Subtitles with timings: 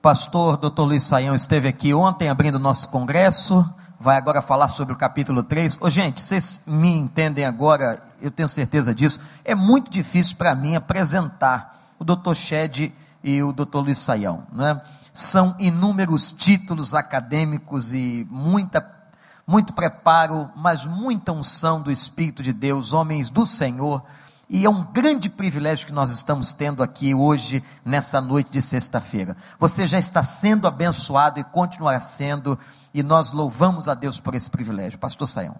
[0.00, 0.82] pastor Dr.
[0.82, 5.78] Luiz Saião esteve aqui ontem abrindo nosso congresso, vai agora falar sobre o capítulo 3.
[5.80, 9.20] Ô, gente, vocês me entendem agora, eu tenho certeza disso.
[9.44, 12.34] É muito difícil para mim apresentar o Dr.
[12.34, 12.92] Shed
[13.24, 13.78] e o Dr.
[13.78, 14.80] Luiz Saião, né?
[15.12, 18.98] São inúmeros títulos acadêmicos e muita
[19.44, 24.04] muito preparo, mas muita unção do Espírito de Deus, homens do Senhor.
[24.50, 29.36] E é um grande privilégio que nós estamos tendo aqui hoje, nessa noite de sexta-feira.
[29.58, 32.58] Você já está sendo abençoado e continuará sendo,
[32.94, 34.98] e nós louvamos a Deus por esse privilégio.
[34.98, 35.56] Pastor Saião.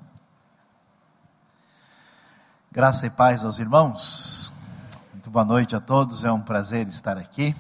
[2.72, 4.52] Graça e paz aos irmãos.
[5.12, 6.24] Muito boa noite a todos.
[6.24, 7.54] É um prazer estar aqui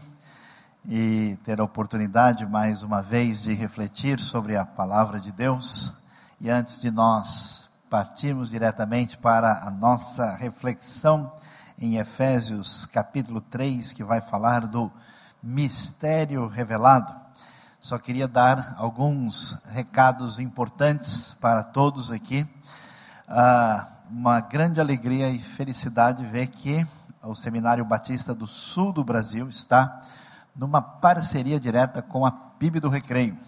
[0.88, 5.92] e ter a oportunidade mais uma vez de refletir sobre a palavra de Deus.
[6.40, 11.32] E antes de nós partirmos diretamente para a nossa reflexão
[11.78, 14.90] em Efésios capítulo 3, que vai falar do
[15.42, 17.14] mistério revelado,
[17.80, 22.46] só queria dar alguns recados importantes para todos aqui.
[23.26, 26.86] Ah, uma grande alegria e felicidade ver que
[27.22, 30.00] o Seminário Batista do Sul do Brasil está
[30.54, 33.47] numa parceria direta com a PIB do Recreio.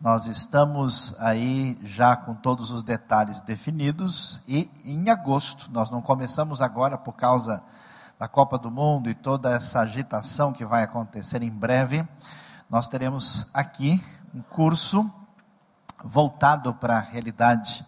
[0.00, 6.62] Nós estamos aí já com todos os detalhes definidos e em agosto, nós não começamos
[6.62, 7.60] agora por causa
[8.16, 12.06] da Copa do Mundo e toda essa agitação que vai acontecer em breve,
[12.70, 14.00] nós teremos aqui
[14.32, 15.10] um curso
[16.04, 17.84] voltado para a realidade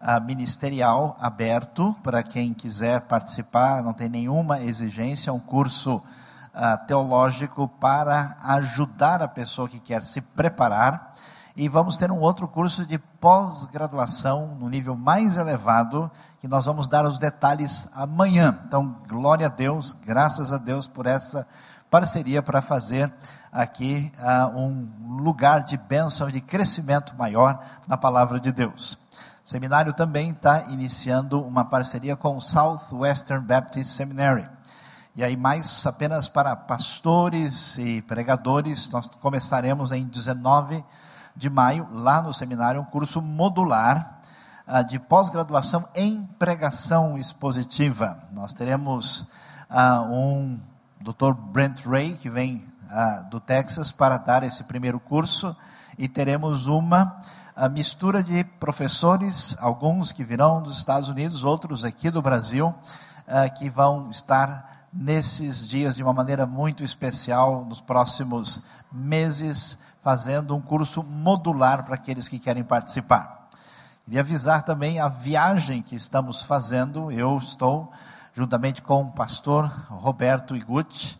[0.00, 6.86] uh, ministerial aberto para quem quiser participar, não tem nenhuma exigência, é um curso uh,
[6.86, 11.09] teológico para ajudar a pessoa que quer se preparar
[11.56, 16.88] e vamos ter um outro curso de pós-graduação no nível mais elevado, que nós vamos
[16.88, 18.58] dar os detalhes amanhã.
[18.66, 21.46] Então, glória a Deus, graças a Deus por essa
[21.90, 23.12] parceria para fazer
[23.52, 28.96] aqui uh, um lugar de bênção, de crescimento maior na palavra de Deus.
[29.44, 34.48] O seminário também está iniciando uma parceria com o Southwestern Baptist Seminary.
[35.16, 40.84] E aí, mais apenas para pastores e pregadores, nós começaremos em 19
[41.34, 44.20] de maio, lá no seminário, um curso modular
[44.66, 48.18] uh, de pós-graduação em pregação expositiva.
[48.32, 49.30] Nós teremos
[49.70, 50.60] uh, um
[51.00, 51.32] Dr.
[51.34, 55.56] Brent Ray, que vem uh, do Texas, para dar esse primeiro curso,
[55.98, 57.20] e teremos uma
[57.72, 62.74] mistura de professores, alguns que virão dos Estados Unidos, outros aqui do Brasil,
[63.58, 70.60] que vão estar nesses dias de uma maneira muito especial nos próximos meses fazendo um
[70.60, 73.48] curso modular para aqueles que querem participar.
[74.04, 77.12] Queria avisar também a viagem que estamos fazendo.
[77.12, 77.92] Eu estou,
[78.34, 81.18] juntamente com o pastor Roberto Iguchi,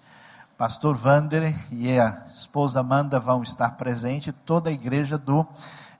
[0.56, 5.46] pastor Vander e a esposa Amanda vão estar presentes, toda a igreja do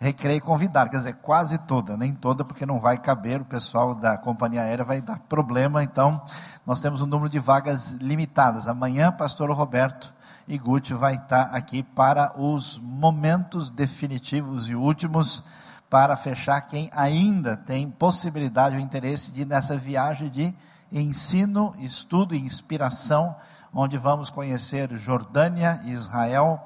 [0.02, 4.16] Recreio convidar, quer dizer, quase toda, nem toda, porque não vai caber, o pessoal da
[4.16, 6.22] companhia aérea vai dar problema, então
[6.64, 8.66] nós temos um número de vagas limitadas.
[8.66, 10.10] Amanhã, pastor Roberto
[10.50, 15.44] e Gucci vai estar aqui para os momentos definitivos e últimos
[15.88, 20.52] para fechar quem ainda tem possibilidade ou interesse de nessa viagem de
[20.90, 23.36] ensino, estudo e inspiração,
[23.72, 26.60] onde vamos conhecer Jordânia, Israel,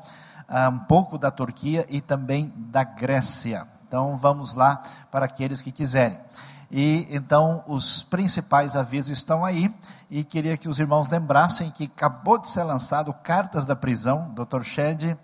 [0.49, 3.69] ah, um pouco da Turquia e também da Grécia.
[3.87, 6.19] Então vamos lá para aqueles que quiserem.
[6.77, 9.73] E então os principais avisos estão aí
[10.11, 14.65] e queria que os irmãos lembrassem que acabou de ser lançado Cartas da Prisão, Dr.
[14.65, 15.17] Shed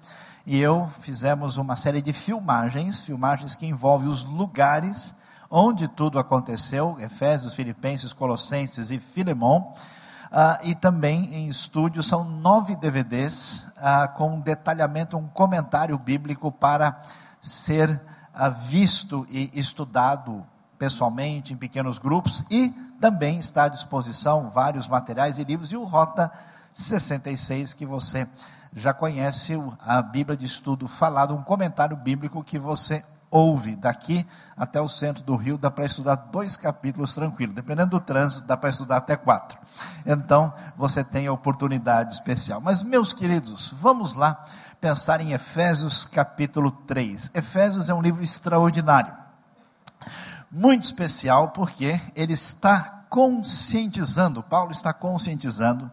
[0.46, 5.12] e eu fizemos uma série de filmagens, filmagens que envolvem os lugares
[5.50, 12.76] onde tudo aconteceu, Efésios, Filipenses, Colossenses e Filemon, uh, e também em estúdio são nove
[12.76, 17.02] DVDs uh, com um detalhamento, um comentário bíblico para
[17.40, 20.46] ser uh, visto e estudado
[20.80, 25.84] pessoalmente, em pequenos grupos, e também está à disposição vários materiais e livros, e o
[25.84, 26.32] Rota
[26.72, 28.26] 66, que você
[28.72, 34.80] já conhece, a Bíblia de Estudo falado, um comentário bíblico que você ouve daqui até
[34.80, 37.52] o centro do Rio, dá para estudar dois capítulos tranquilo.
[37.52, 39.58] Dependendo do trânsito, dá para estudar até quatro.
[40.06, 42.60] Então, você tem a oportunidade especial.
[42.60, 44.44] Mas, meus queridos, vamos lá
[44.80, 47.32] pensar em Efésios capítulo 3.
[47.34, 49.19] Efésios é um livro extraordinário
[50.50, 55.90] muito especial porque ele está conscientizando, Paulo está conscientizando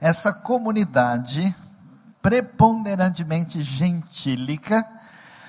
[0.00, 1.54] essa comunidade
[2.20, 4.86] preponderantemente gentílica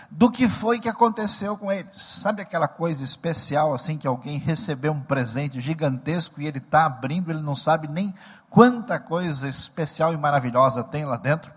[0.10, 2.02] do que foi que aconteceu com eles.
[2.02, 7.30] Sabe aquela coisa especial assim que alguém recebeu um presente gigantesco e ele está abrindo,
[7.30, 8.14] ele não sabe nem
[8.50, 11.52] quanta coisa especial e maravilhosa tem lá dentro?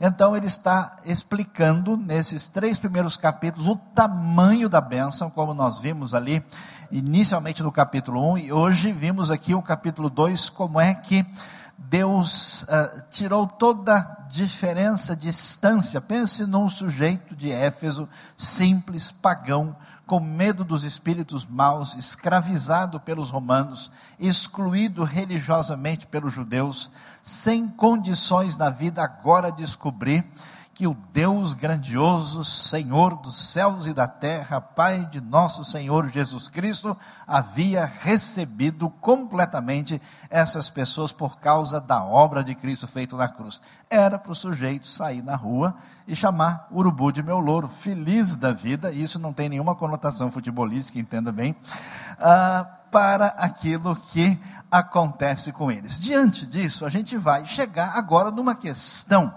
[0.00, 6.14] Então ele está explicando nesses três primeiros capítulos o tamanho da bênção, como nós vimos
[6.14, 6.44] ali
[6.90, 11.24] inicialmente no capítulo 1 e hoje vimos aqui o capítulo 2, como é que
[11.76, 16.00] Deus uh, tirou toda diferença, distância.
[16.00, 19.76] Pense num sujeito de Éfeso, simples, pagão,
[20.06, 23.90] com medo dos espíritos maus, escravizado pelos romanos,
[24.20, 26.90] excluído religiosamente pelos judeus,
[27.22, 30.24] sem condições na vida, agora descobrir
[30.74, 36.48] que o Deus grandioso, Senhor dos céus e da terra, Pai de nosso Senhor Jesus
[36.48, 43.62] Cristo, havia recebido completamente essas pessoas por causa da obra de Cristo feita na cruz.
[43.88, 45.76] Era para o sujeito sair na rua
[46.08, 50.98] e chamar urubu de meu louro, feliz da vida, isso não tem nenhuma conotação futebolística,
[50.98, 51.54] entenda bem,
[52.18, 54.38] ah, para aquilo que
[54.70, 56.00] acontece com eles.
[56.00, 59.34] Diante disso, a gente vai chegar agora numa questão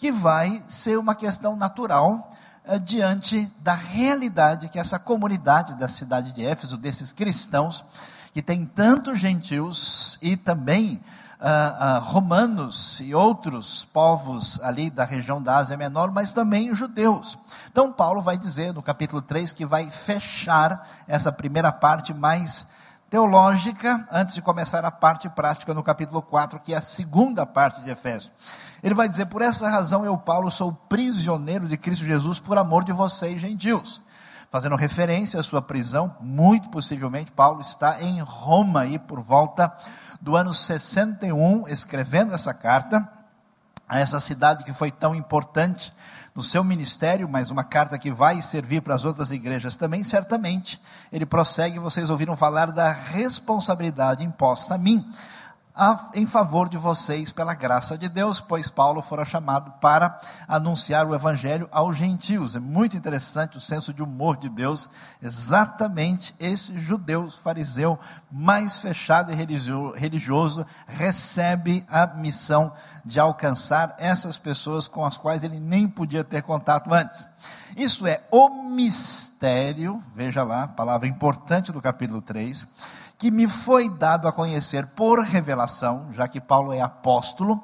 [0.00, 2.26] que vai ser uma questão natural
[2.64, 7.84] eh, diante da realidade que essa comunidade da cidade de Éfeso, desses cristãos,
[8.32, 10.98] que tem tantos gentios e também
[11.38, 17.38] ah, ah, romanos e outros povos ali da região da Ásia Menor, mas também judeus.
[17.70, 22.66] Então, Paulo vai dizer no capítulo 3 que vai fechar essa primeira parte mais
[23.10, 27.82] teológica, antes de começar a parte prática no capítulo 4, que é a segunda parte
[27.82, 28.32] de Efésios.
[28.82, 32.84] Ele vai dizer: Por essa razão eu, Paulo, sou prisioneiro de Cristo Jesus por amor
[32.84, 34.02] de vocês, gentios.
[34.50, 39.72] Fazendo referência à sua prisão, muito possivelmente Paulo está em Roma aí por volta
[40.20, 43.08] do ano 61, escrevendo essa carta
[43.88, 45.92] a essa cidade que foi tão importante
[46.34, 50.80] no seu ministério, mas uma carta que vai servir para as outras igrejas também, certamente
[51.12, 51.78] ele prossegue.
[51.78, 55.04] Vocês ouviram falar da responsabilidade imposta a mim
[56.14, 61.14] em favor de vocês pela graça de Deus, pois Paulo fora chamado para anunciar o
[61.14, 62.56] evangelho aos gentios.
[62.56, 64.90] É muito interessante o senso de humor de Deus,
[65.22, 67.98] exatamente esse judeu fariseu
[68.30, 72.72] mais fechado e religioso recebe a missão
[73.04, 77.26] de alcançar essas pessoas com as quais ele nem podia ter contato antes.
[77.76, 82.66] Isso é o mistério, veja lá, palavra importante do capítulo 3
[83.20, 87.62] que me foi dado a conhecer por revelação, já que Paulo é apóstolo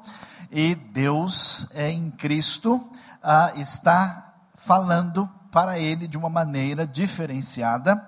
[0.51, 2.79] e Deus é em Cristo
[3.23, 8.07] ah, está falando para ele de uma maneira diferenciada,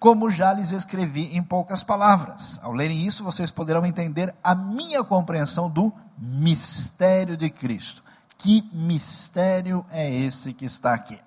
[0.00, 2.58] como já lhes escrevi em poucas palavras.
[2.60, 8.02] Ao lerem isso, vocês poderão entender a minha compreensão do mistério de Cristo.
[8.36, 11.20] Que mistério é esse que está aqui?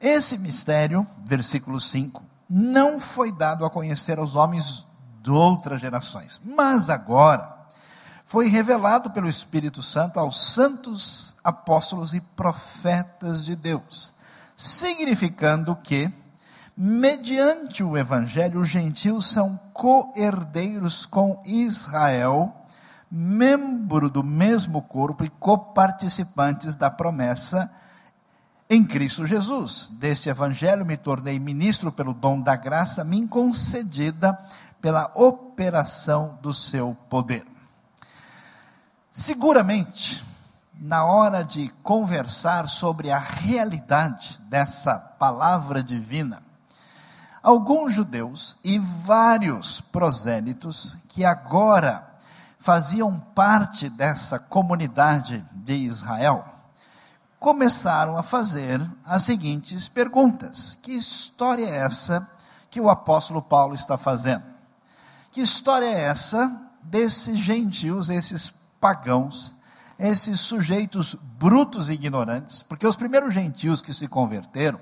[0.00, 4.86] Esse mistério, versículo 5, não foi dado a conhecer aos homens
[5.22, 7.50] de outras gerações, mas agora
[8.26, 14.12] foi revelado pelo Espírito Santo aos santos apóstolos e profetas de Deus,
[14.54, 16.12] significando que,
[16.76, 22.54] mediante o Evangelho, os gentios são co-herdeiros com Israel,
[23.10, 27.70] membro do mesmo corpo e coparticipantes da promessa
[28.74, 29.92] em Cristo Jesus.
[29.98, 34.38] Deste evangelho me tornei ministro pelo dom da graça me concedida
[34.80, 37.46] pela operação do seu poder.
[39.10, 40.24] Seguramente,
[40.80, 46.42] na hora de conversar sobre a realidade dessa palavra divina,
[47.42, 52.08] alguns judeus e vários prosélitos que agora
[52.58, 56.51] faziam parte dessa comunidade de Israel,
[57.42, 62.26] começaram a fazer as seguintes perguntas: Que história é essa
[62.70, 64.44] que o apóstolo Paulo está fazendo?
[65.32, 69.52] Que história é essa desses gentios, esses pagãos,
[69.98, 72.62] esses sujeitos brutos e ignorantes?
[72.62, 74.78] Porque os primeiros gentios que se converteram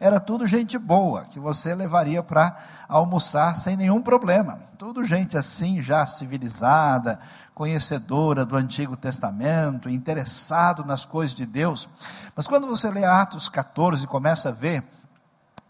[0.00, 2.56] era tudo gente boa, que você levaria para
[2.88, 4.58] almoçar sem nenhum problema.
[4.78, 7.20] Tudo gente assim, já civilizada,
[7.54, 11.86] conhecedora do Antigo Testamento, interessado nas coisas de Deus.
[12.34, 14.82] Mas quando você lê Atos 14 e começa a ver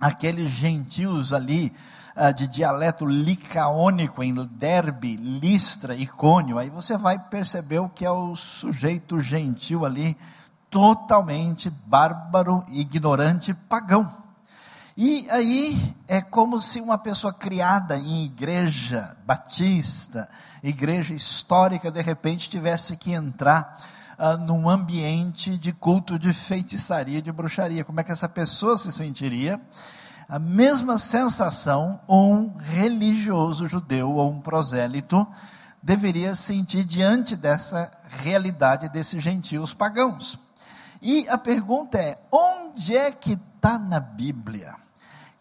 [0.00, 1.74] aqueles gentios ali,
[2.16, 8.10] uh, de dialeto licaônico em Derbe, Listra, Icônio, aí você vai perceber o que é
[8.10, 10.16] o sujeito gentil ali,
[10.70, 14.20] totalmente bárbaro, ignorante, pagão.
[14.96, 20.28] E aí é como se uma pessoa criada em igreja batista,
[20.62, 23.78] igreja histórica, de repente tivesse que entrar
[24.18, 27.84] ah, num ambiente de culto de feitiçaria, de bruxaria.
[27.84, 29.60] Como é que essa pessoa se sentiria?
[30.28, 35.26] A mesma sensação um religioso judeu ou um prosélito
[35.82, 37.90] deveria sentir diante dessa
[38.22, 40.38] realidade desses gentios pagãos.
[41.00, 44.76] E a pergunta é: onde é que está na Bíblia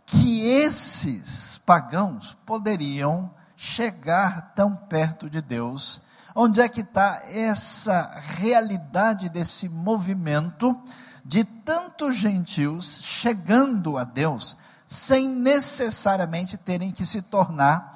[0.05, 6.01] que esses pagãos poderiam chegar tão perto de Deus?
[6.33, 10.79] Onde é que está essa realidade desse movimento
[11.25, 14.55] de tantos gentios chegando a Deus
[14.87, 17.93] sem necessariamente terem que se tornar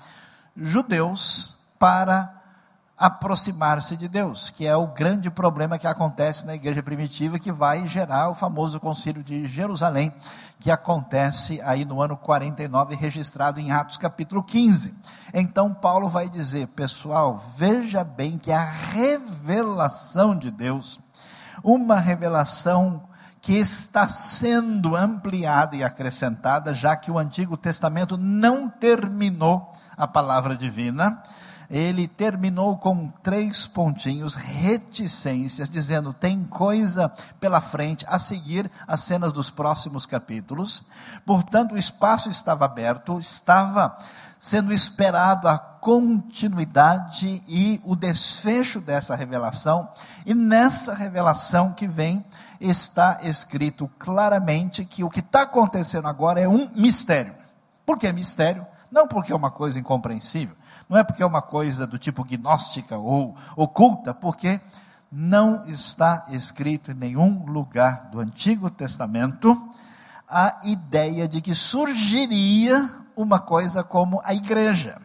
[0.56, 2.43] judeus para
[3.04, 7.86] aproximar-se de Deus, que é o grande problema que acontece na igreja primitiva, que vai
[7.86, 10.14] gerar o famoso concílio de Jerusalém,
[10.58, 14.96] que acontece aí no ano 49, registrado em Atos capítulo 15.
[15.34, 20.98] Então Paulo vai dizer, pessoal, veja bem que a revelação de Deus,
[21.62, 23.04] uma revelação
[23.42, 30.56] que está sendo ampliada e acrescentada, já que o Antigo Testamento não terminou a palavra
[30.56, 31.22] divina,
[31.74, 39.34] ele terminou com três pontinhos, reticências, dizendo: tem coisa pela frente a seguir as cenas
[39.34, 40.86] dos próximos capítulos.
[41.26, 43.98] Portanto, o espaço estava aberto, estava
[44.38, 49.90] sendo esperado a continuidade e o desfecho dessa revelação,
[50.28, 52.24] e nessa revelação que vem,
[52.60, 57.34] está escrito claramente que o que está acontecendo agora é um mistério.
[57.84, 58.66] Por que mistério?
[58.92, 60.56] Não porque é uma coisa incompreensível,
[60.90, 64.60] não é porque é uma coisa do tipo gnóstica ou oculta, porque
[65.12, 69.70] não está escrito em nenhum lugar do Antigo Testamento
[70.28, 75.00] a ideia de que surgiria uma coisa como a igreja.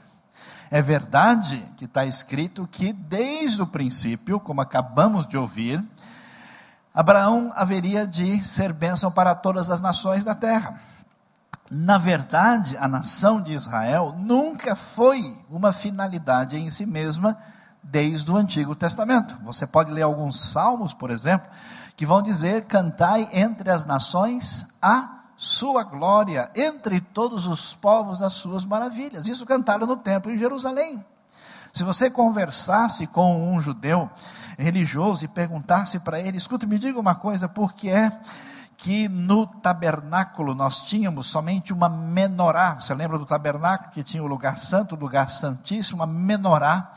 [0.70, 5.82] É verdade que está escrito que desde o princípio, como acabamos de ouvir,
[6.94, 10.80] Abraão haveria de ser bênção para todas as nações da terra.
[11.70, 17.37] Na verdade, a nação de Israel nunca foi uma finalidade em si mesma
[17.82, 19.37] desde o Antigo Testamento.
[19.44, 21.48] Você pode ler alguns salmos, por exemplo,
[21.94, 28.32] que vão dizer: Cantai entre as nações a sua glória, entre todos os povos as
[28.32, 29.28] suas maravilhas.
[29.28, 31.04] Isso cantaram no templo em Jerusalém.
[31.72, 34.10] Se você conversasse com um judeu
[34.58, 38.18] religioso e perguntasse para ele: escuta, me diga uma coisa, por que é
[38.78, 42.76] que no tabernáculo nós tínhamos somente uma menorá.
[42.76, 46.92] Você lembra do tabernáculo que tinha o lugar santo, o lugar santíssimo, uma menorá,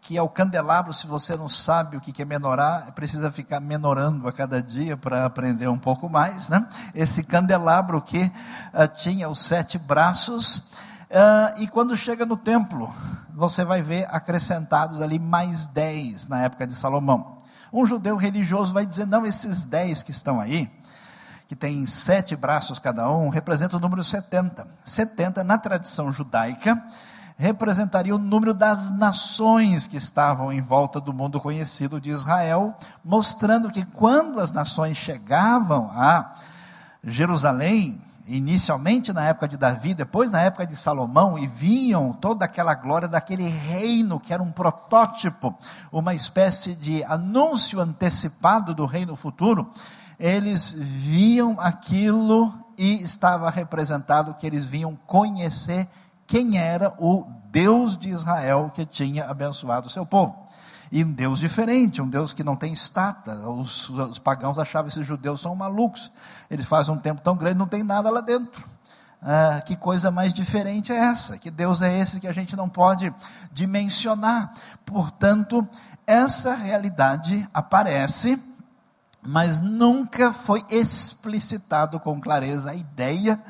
[0.00, 0.94] que é o candelabro.
[0.94, 5.26] Se você não sabe o que é menorá, precisa ficar menorando a cada dia para
[5.26, 6.66] aprender um pouco mais, né?
[6.94, 8.32] Esse candelabro que
[8.72, 10.56] uh, tinha os sete braços.
[11.10, 12.90] Uh, e quando chega no templo,
[13.34, 17.36] você vai ver acrescentados ali mais dez na época de Salomão.
[17.70, 20.70] Um judeu religioso vai dizer: não, esses dez que estão aí,
[21.46, 24.66] que tem sete braços cada um, representa o número 70.
[24.84, 26.82] 70, na tradição judaica,
[27.38, 32.74] representaria o número das nações que estavam em volta do mundo conhecido de Israel,
[33.04, 36.34] mostrando que quando as nações chegavam a
[37.04, 42.74] Jerusalém, inicialmente na época de Davi, depois na época de Salomão, e viam toda aquela
[42.74, 45.54] glória daquele reino que era um protótipo,
[45.92, 49.70] uma espécie de anúncio antecipado do reino futuro,
[50.18, 55.88] eles viam aquilo e estava representado que eles vinham conhecer
[56.26, 60.46] quem era o Deus de Israel que tinha abençoado o seu povo.
[60.90, 63.34] E um Deus diferente, um Deus que não tem estátua.
[63.48, 66.12] Os, os pagãos achavam que esses judeus são malucos.
[66.50, 68.64] Eles fazem um tempo tão grande, não tem nada lá dentro.
[69.20, 71.38] Ah, que coisa mais diferente é essa?
[71.38, 73.12] Que Deus é esse que a gente não pode
[73.52, 74.52] dimensionar?
[74.84, 75.66] Portanto,
[76.06, 78.40] essa realidade aparece
[79.26, 83.42] mas nunca foi explicitado com clareza a ideia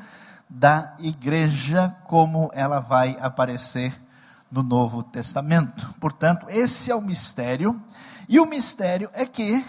[0.49, 3.95] da igreja como ela vai aparecer
[4.51, 5.93] no Novo Testamento.
[5.99, 7.81] Portanto, esse é o mistério,
[8.27, 9.63] e o mistério é que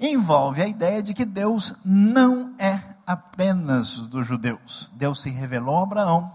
[0.00, 4.90] envolve a ideia de que Deus não é apenas dos judeus.
[4.94, 6.32] Deus se revelou a Abraão,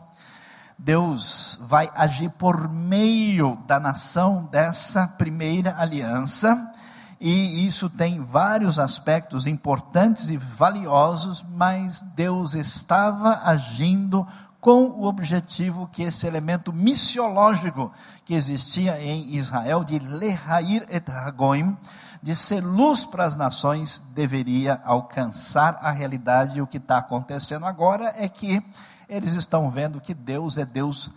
[0.78, 6.72] Deus vai agir por meio da nação dessa primeira aliança,
[7.20, 14.26] e isso tem vários aspectos importantes e valiosos, mas Deus estava agindo
[14.62, 17.92] com o objetivo que esse elemento missiológico
[18.24, 21.78] que existia em Israel, de lehair et hagoim,
[22.22, 26.58] de ser luz para as nações, deveria alcançar a realidade.
[26.58, 28.64] E o que está acontecendo agora é que
[29.10, 31.12] eles estão vendo que Deus é Deus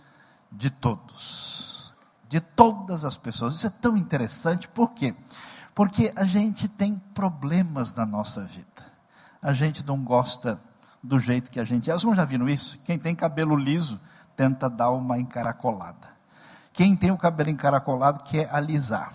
[0.51, 1.93] de todos,
[2.27, 3.55] de todas as pessoas.
[3.55, 5.13] Isso é tão interessante, por quê?
[5.13, 5.52] Porque
[6.15, 8.67] a gente tem problemas na nossa vida.
[9.41, 10.59] A gente não gosta
[11.01, 11.95] do jeito que a gente é.
[11.95, 12.79] Irmãos já viram isso?
[12.85, 13.99] Quem tem cabelo liso
[14.35, 16.13] tenta dar uma encaracolada.
[16.71, 19.13] Quem tem o cabelo encaracolado quer alisar.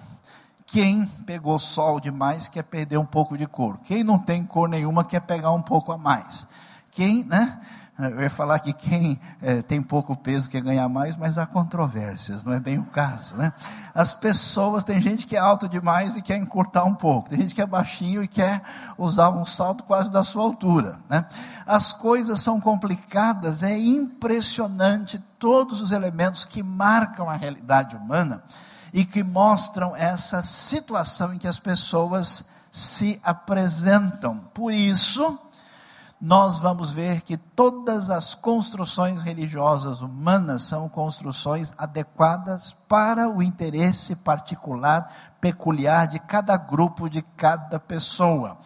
[0.67, 3.79] Quem pegou sol demais quer perder um pouco de cor.
[3.85, 6.47] Quem não tem cor nenhuma quer pegar um pouco a mais.
[6.91, 7.61] Quem, né?
[7.99, 12.45] Eu ia falar que quem é, tem pouco peso quer ganhar mais, mas há controvérsias,
[12.45, 13.53] não é bem o caso, né?
[13.93, 17.57] As pessoas, tem gente que é alto demais e quer encurtar um pouco, tem gente
[17.57, 18.63] que é baixinho e quer
[18.97, 21.27] usar um salto quase da sua altura, né?
[21.67, 28.45] As coisas são complicadas, é impressionante todos os elementos que marcam a realidade humana
[28.93, 34.39] e que mostram essa situação em que as pessoas se apresentam.
[34.55, 35.37] Por isso,
[36.21, 44.17] nós vamos ver que todas as construções religiosas humanas são construções adequadas para o interesse
[44.17, 48.59] particular, peculiar de cada grupo, de cada pessoa.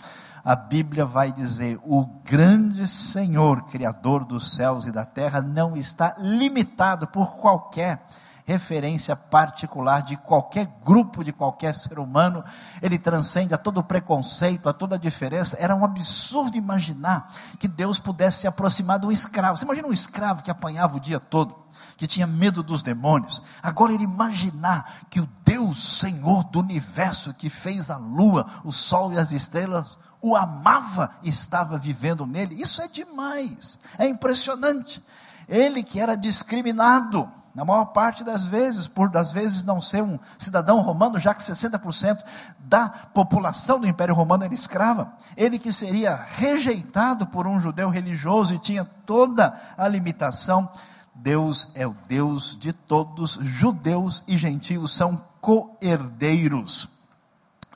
[0.43, 6.15] A Bíblia vai dizer: o grande Senhor, Criador dos céus e da terra, não está
[6.19, 8.03] limitado por qualquer
[8.45, 12.45] referência particular de qualquer grupo, de qualquer ser humano,
[12.81, 15.57] ele transcende a todo preconceito, a toda diferença.
[15.59, 19.57] Era um absurdo imaginar que Deus pudesse se aproximar de um escravo.
[19.57, 21.55] Você imagina um escravo que apanhava o dia todo,
[21.97, 23.43] que tinha medo dos demônios.
[23.63, 29.13] Agora ele imaginar que o Deus Senhor do universo, que fez a lua, o sol
[29.13, 32.61] e as estrelas, o amava e estava vivendo nele.
[32.61, 35.03] Isso é demais, é impressionante.
[35.49, 40.19] Ele que era discriminado, na maior parte das vezes, por das vezes não ser um
[40.39, 42.25] cidadão romano, já que 60%
[42.59, 48.55] da população do Império Romano era escrava, ele que seria rejeitado por um judeu religioso
[48.55, 50.71] e tinha toda a limitação,
[51.15, 56.89] Deus é o Deus de todos, judeus e gentios são co-herdeiros,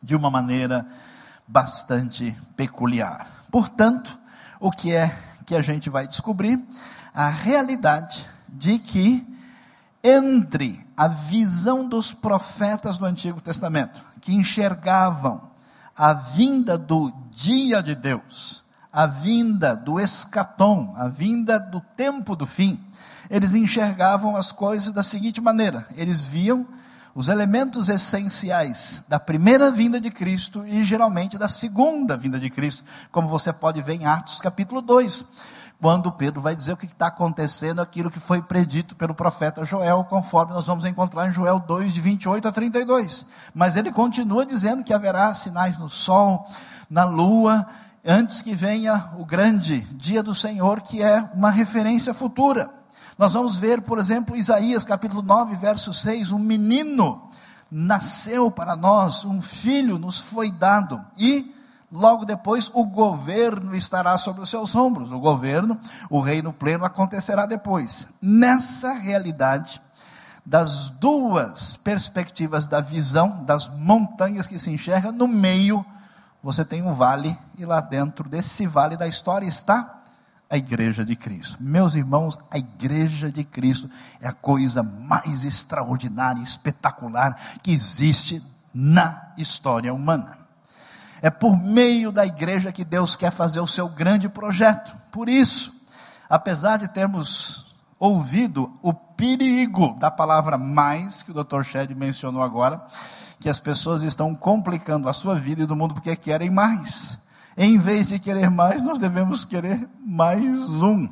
[0.02, 0.86] de uma maneira
[1.46, 3.26] bastante peculiar.
[3.50, 4.18] Portanto,
[4.58, 5.14] o que é
[5.44, 6.62] que a gente vai descobrir?
[7.14, 9.35] A realidade de que
[10.06, 15.50] entre a visão dos profetas do Antigo Testamento, que enxergavam
[15.96, 22.46] a vinda do dia de Deus, a vinda do escatom, a vinda do tempo do
[22.46, 22.78] fim,
[23.28, 26.64] eles enxergavam as coisas da seguinte maneira: eles viam
[27.12, 32.84] os elementos essenciais da primeira vinda de Cristo e geralmente da segunda vinda de Cristo,
[33.10, 35.24] como você pode ver em Atos capítulo 2
[35.80, 40.04] quando Pedro vai dizer o que está acontecendo, aquilo que foi predito pelo profeta Joel,
[40.04, 43.26] conforme nós vamos encontrar em Joel 2, de 28 a 32.
[43.54, 46.48] Mas ele continua dizendo que haverá sinais no sol,
[46.88, 47.66] na lua,
[48.04, 52.70] antes que venha o grande dia do Senhor, que é uma referência futura.
[53.18, 57.28] Nós vamos ver, por exemplo, Isaías capítulo 9, verso 6, um menino
[57.70, 61.54] nasceu para nós, um filho nos foi dado, e
[61.90, 65.12] Logo depois, o governo estará sobre os seus ombros.
[65.12, 65.78] O governo,
[66.10, 68.08] o reino pleno acontecerá depois.
[68.20, 69.80] Nessa realidade,
[70.44, 75.84] das duas perspectivas da visão, das montanhas que se enxerga, no meio
[76.42, 80.02] você tem um vale, e lá dentro desse vale da história está
[80.48, 81.58] a igreja de Cristo.
[81.60, 88.40] Meus irmãos, a igreja de Cristo é a coisa mais extraordinária, espetacular que existe
[88.72, 90.45] na história humana.
[91.22, 94.94] É por meio da igreja que Deus quer fazer o seu grande projeto.
[95.10, 95.72] Por isso,
[96.28, 101.62] apesar de termos ouvido o perigo da palavra mais, que o Dr.
[101.62, 102.84] Shed mencionou agora,
[103.40, 107.18] que as pessoas estão complicando a sua vida e do mundo porque querem mais.
[107.56, 111.08] Em vez de querer mais, nós devemos querer mais um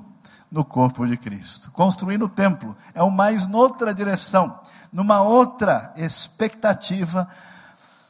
[0.50, 1.70] no corpo de Cristo.
[1.70, 4.60] Construir o templo é o mais noutra direção,
[4.92, 7.26] numa outra expectativa,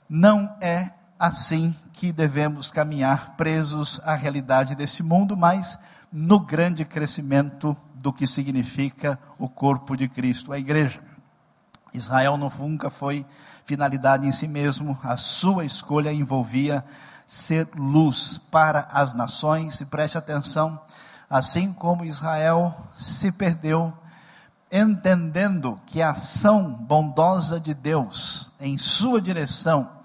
[0.09, 1.75] não é assim
[2.05, 5.79] que devemos caminhar presos à realidade desse mundo, mas
[6.13, 11.01] no grande crescimento do que significa o corpo de Cristo, a igreja.
[11.95, 13.25] Israel nunca foi
[13.65, 16.85] finalidade em si mesmo, a sua escolha envolvia
[17.27, 20.79] ser luz para as nações, e preste atenção,
[21.31, 23.95] assim como Israel se perdeu,
[24.71, 30.04] entendendo que a ação bondosa de Deus em sua direção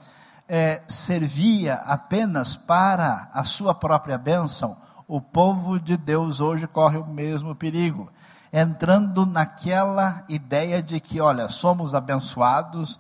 [0.49, 4.75] é, servia apenas para a sua própria bênção,
[5.07, 8.11] o povo de Deus hoje corre o mesmo perigo,
[8.51, 12.99] entrando naquela ideia de que, olha, somos abençoados,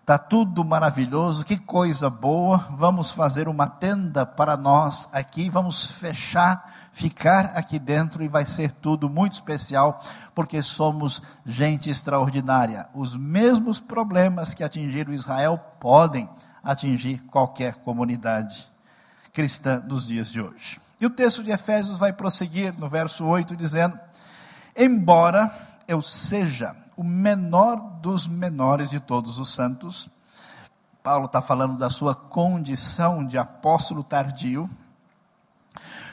[0.00, 6.88] está tudo maravilhoso, que coisa boa, vamos fazer uma tenda para nós aqui, vamos fechar,
[6.92, 10.00] ficar aqui dentro e vai ser tudo muito especial,
[10.34, 12.88] porque somos gente extraordinária.
[12.92, 16.28] Os mesmos problemas que atingiram Israel podem
[16.62, 18.68] atingir qualquer comunidade
[19.32, 20.80] cristã nos dias de hoje.
[21.00, 23.98] E o texto de Efésios vai prosseguir no verso 8, dizendo:
[24.76, 25.52] Embora
[25.86, 30.08] eu seja o menor dos menores de todos os santos,
[31.02, 34.68] Paulo está falando da sua condição de apóstolo tardio,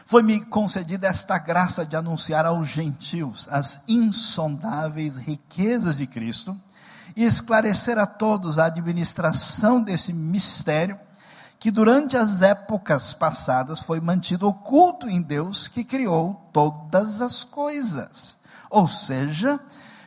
[0.05, 6.55] foi-me concedida esta graça de anunciar aos gentios as insondáveis riquezas de Cristo
[7.15, 10.99] e esclarecer a todos a administração desse mistério
[11.60, 18.38] que durante as épocas passadas foi mantido oculto em Deus que criou todas as coisas.
[18.69, 19.60] Ou seja,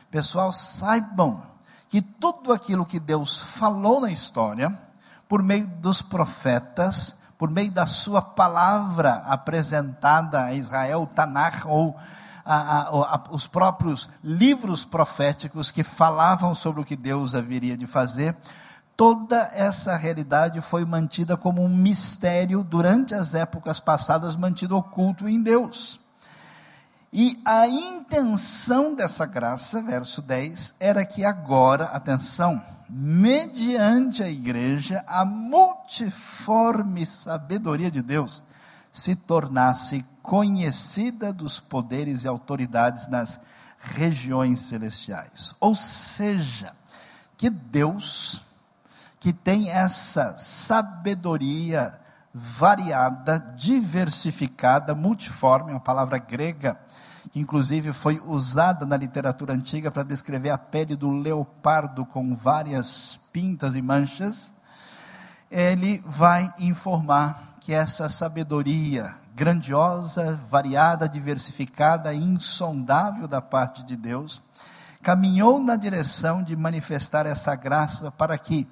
[0.09, 1.41] pessoal, saibam
[1.89, 4.77] que tudo aquilo que Deus falou na história,
[5.27, 11.97] por meio dos profetas, por meio da sua palavra apresentada a Israel, o Tanakh, ou
[12.51, 18.35] a, a, os próprios livros proféticos que falavam sobre o que Deus haveria de fazer,
[18.97, 25.41] toda essa realidade foi mantida como um mistério durante as épocas passadas, mantido oculto em
[25.43, 25.99] Deus.
[27.13, 32.59] E a intenção dessa graça, verso 10, era que agora, atenção,
[32.89, 38.41] mediante a igreja, a multiforme sabedoria de Deus
[38.91, 43.39] se tornasse conhecida dos poderes e autoridades nas
[43.79, 45.55] regiões celestiais.
[45.59, 46.73] Ou seja,
[47.37, 48.41] que Deus,
[49.19, 51.99] que tem essa sabedoria
[52.33, 56.77] variada, diversificada, multiforme, uma palavra grega
[57.31, 63.19] que inclusive foi usada na literatura antiga para descrever a pele do leopardo com várias
[63.31, 64.53] pintas e manchas,
[65.51, 74.41] ele vai informar que essa sabedoria grandiosa, variada, diversificada, insondável da parte de Deus,
[75.03, 78.67] caminhou na direção de manifestar essa graça para que,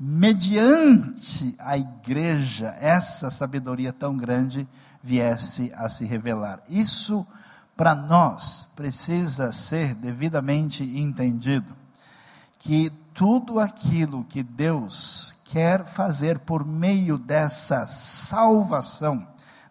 [0.00, 4.66] mediante a igreja, essa sabedoria tão grande
[5.00, 6.60] viesse a se revelar.
[6.68, 7.24] Isso
[7.76, 11.72] para nós precisa ser devidamente entendido
[12.58, 15.19] que tudo aquilo que Deus
[15.50, 19.26] quer fazer por meio dessa salvação,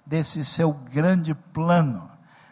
[0.05, 2.11] desse seu grande plano,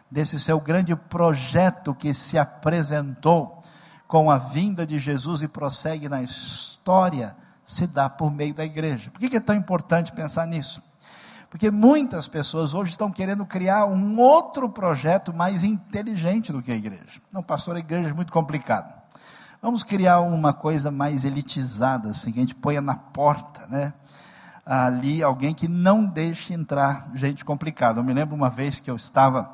[0.10, 3.62] desse seu grande projeto que se apresentou
[4.08, 7.36] com a vinda de Jesus e prossegue na história,
[7.66, 9.12] se dá por meio da igreja.
[9.12, 10.82] Por que é tão importante pensar nisso?
[11.50, 16.76] Porque muitas pessoas hoje estão querendo criar um outro projeto mais inteligente do que a
[16.76, 17.22] igreja.
[17.30, 18.97] Não, pastor, a igreja é muito complicado.
[19.60, 23.92] Vamos criar uma coisa mais elitizada, assim, que a gente ponha na porta, né?
[24.64, 28.00] Ali alguém que não deixe entrar gente complicada.
[28.00, 29.50] Eu me lembro uma vez que eu estava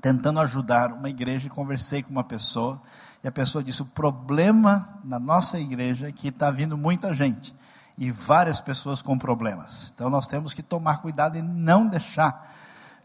[0.00, 2.80] tentando ajudar uma igreja e conversei com uma pessoa,
[3.22, 7.54] e a pessoa disse: o problema na nossa igreja é que está vindo muita gente
[7.96, 9.92] e várias pessoas com problemas.
[9.94, 12.52] Então nós temos que tomar cuidado e não deixar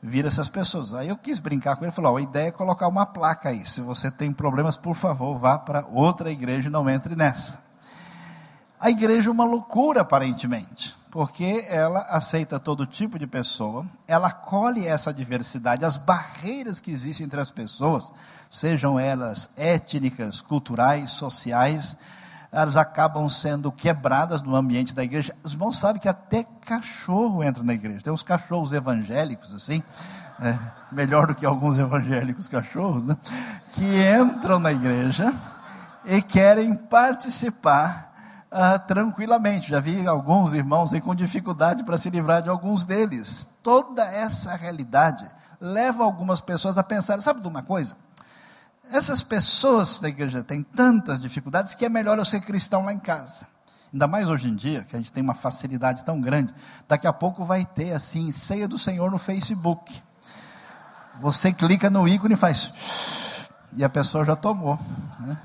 [0.01, 0.93] vir essas pessoas.
[0.93, 3.65] Aí eu quis brincar com ele, falou: a ideia é colocar uma placa aí.
[3.65, 7.59] Se você tem problemas, por favor, vá para outra igreja e não entre nessa.
[8.79, 14.87] A igreja é uma loucura aparentemente, porque ela aceita todo tipo de pessoa, ela acolhe
[14.87, 18.13] essa diversidade, as barreiras que existem entre as pessoas,
[18.49, 21.97] sejam elas étnicas, culturais, sociais,
[22.51, 25.35] elas acabam sendo quebradas no ambiente da igreja.
[25.43, 28.01] Os irmãos sabem que até cachorro entra na igreja.
[28.01, 29.83] Tem uns cachorros evangélicos, assim,
[30.41, 30.57] é,
[30.91, 33.15] melhor do que alguns evangélicos cachorros, né?
[33.73, 35.33] Que entram na igreja
[36.05, 38.09] e querem participar
[38.51, 39.69] ah, tranquilamente.
[39.69, 43.47] Já vi alguns irmãos aí com dificuldade para se livrar de alguns deles.
[43.61, 45.29] Toda essa realidade
[45.61, 47.95] leva algumas pessoas a pensar: sabe de uma coisa?
[48.91, 52.99] Essas pessoas da igreja têm tantas dificuldades que é melhor eu ser cristão lá em
[52.99, 53.45] casa.
[53.93, 56.53] Ainda mais hoje em dia, que a gente tem uma facilidade tão grande.
[56.87, 60.01] Daqui a pouco vai ter assim, ceia do Senhor no Facebook.
[61.21, 62.71] Você clica no ícone e faz.
[63.73, 64.79] E a pessoa já tomou.
[65.19, 65.39] Né?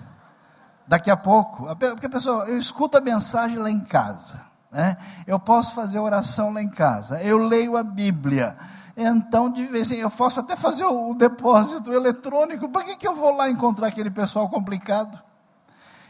[0.87, 4.41] Daqui a pouco, porque a pessoa, eu escuto a mensagem lá em casa.
[4.71, 4.97] Né?
[5.27, 7.23] Eu posso fazer oração lá em casa.
[7.23, 8.57] Eu leio a Bíblia.
[8.97, 13.15] Então, de vez em eu posso até fazer o depósito eletrônico, para que, que eu
[13.15, 15.21] vou lá encontrar aquele pessoal complicado?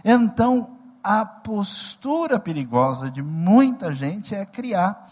[0.05, 5.07] Então, a postura perigosa de muita gente é criar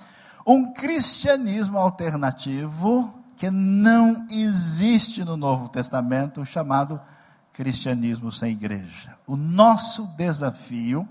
[0.47, 7.01] um cristianismo alternativo que não existe no Novo Testamento, chamado
[7.53, 9.17] cristianismo sem igreja.
[9.27, 11.09] O nosso desafio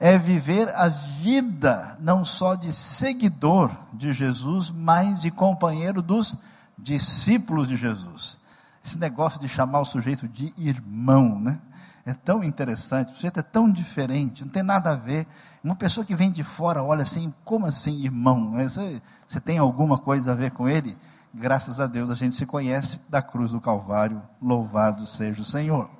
[0.00, 6.38] é viver a vida não só de seguidor de Jesus, mas de companheiro dos
[6.78, 8.38] discípulos de Jesus.
[8.82, 11.60] Esse negócio de chamar o sujeito de irmão, né?
[12.06, 15.26] É tão interessante, o sujeito é tão diferente, não tem nada a ver.
[15.62, 18.52] Uma pessoa que vem de fora olha assim, como assim, irmão?
[18.52, 20.96] Você, você tem alguma coisa a ver com ele?
[21.32, 25.90] Graças a Deus a gente se conhece da cruz do Calvário, louvado seja o Senhor.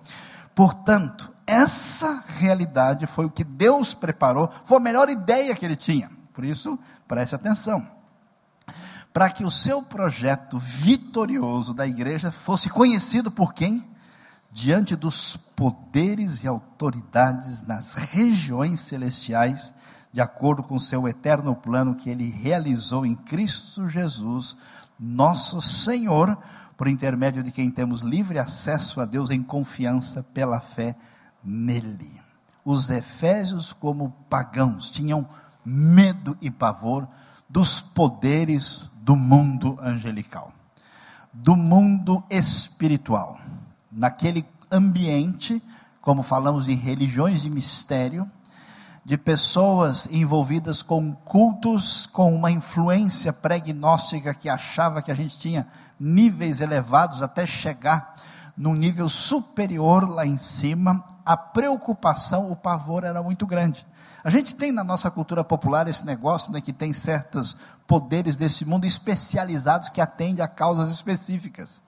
[0.55, 6.09] Portanto, essa realidade foi o que Deus preparou, foi a melhor ideia que ele tinha.
[6.33, 7.85] Por isso, preste atenção.
[9.13, 13.85] Para que o seu projeto vitorioso da igreja fosse conhecido por quem?
[14.53, 19.75] Diante dos poderes e autoridades nas regiões celestiais,
[20.13, 24.57] de acordo com seu eterno plano que ele realizou em Cristo Jesus,
[24.99, 26.39] nosso Senhor,
[26.77, 30.95] por intermédio de quem temos livre acesso a Deus em confiança pela fé
[31.42, 32.20] nele.
[32.64, 35.26] Os efésios, como pagãos, tinham
[35.64, 37.09] medo e pavor
[37.48, 40.53] dos poderes do mundo angelical,
[41.33, 43.40] do mundo espiritual.
[43.90, 45.62] Naquele ambiente,
[46.00, 48.31] como falamos de religiões de mistério,
[49.05, 55.66] de pessoas envolvidas com cultos com uma influência pregnóstica que achava que a gente tinha
[55.98, 58.14] níveis elevados até chegar
[58.57, 63.87] num nível superior lá em cima, a preocupação, o pavor era muito grande.
[64.25, 68.64] A gente tem na nossa cultura popular esse negócio né, que tem certos poderes desse
[68.64, 71.81] mundo especializados que atendem a causas específicas.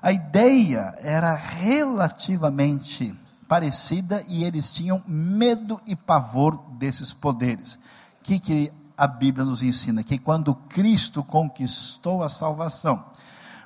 [0.00, 3.12] A ideia era relativamente
[3.48, 7.74] parecida e eles tinham medo e pavor desses poderes.
[7.74, 7.78] O
[8.22, 10.04] que, que a Bíblia nos ensina?
[10.04, 13.04] Que quando Cristo conquistou a salvação,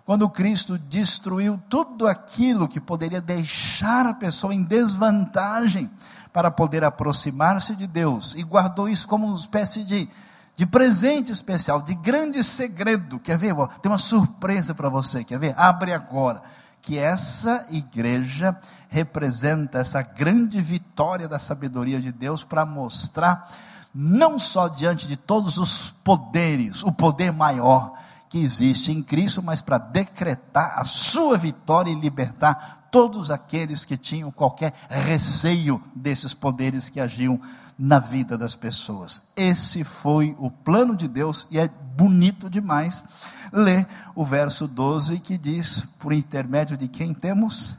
[0.05, 5.91] quando Cristo destruiu tudo aquilo que poderia deixar a pessoa em desvantagem
[6.33, 10.09] para poder aproximar-se de Deus, e guardou isso como uma espécie de,
[10.57, 13.19] de presente especial, de grande segredo.
[13.19, 13.55] Quer ver?
[13.83, 15.55] Tem uma surpresa para você, quer ver?
[15.59, 16.43] Abre agora
[16.81, 18.57] que essa igreja
[18.88, 23.47] representa essa grande vitória da sabedoria de Deus para mostrar,
[23.95, 27.93] não só diante de todos os poderes, o poder maior
[28.33, 33.95] que existe em Cristo, mas para decretar a sua vitória e libertar todos aqueles que
[33.95, 37.38] tinham qualquer receio desses poderes que agiam
[37.79, 39.23] na vida das pessoas.
[39.37, 43.05] Esse foi o plano de Deus e é bonito demais
[43.53, 47.77] ler o verso 12 que diz: por intermédio de quem temos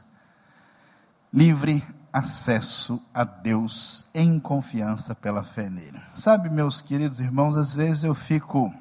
[1.32, 6.00] livre acesso a Deus em confiança pela fé nele.
[6.12, 8.72] Sabe, meus queridos irmãos, às vezes eu fico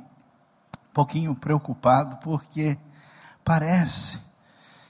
[0.94, 2.78] pouquinho preocupado porque
[3.44, 4.22] parece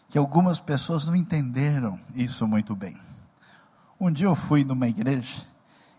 [0.10, 2.98] que algumas pessoas não entenderam isso muito bem.
[4.00, 5.42] Um dia eu fui numa igreja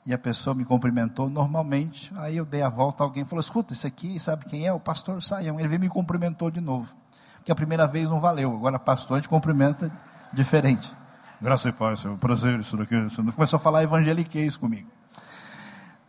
[0.07, 2.13] e a pessoa me cumprimentou normalmente.
[2.17, 4.73] Aí eu dei a volta, alguém falou: Escuta, esse aqui, sabe quem é?
[4.73, 5.59] O pastor Saião.
[5.59, 6.95] Ele veio e me cumprimentou de novo.
[7.37, 9.91] Porque a primeira vez não valeu, agora pastor gente cumprimenta
[10.33, 10.95] diferente.
[11.41, 12.95] Graças e paz, Senhor, prazer, isso daqui.
[12.95, 14.89] Isso começou a falar evangeliquez comigo.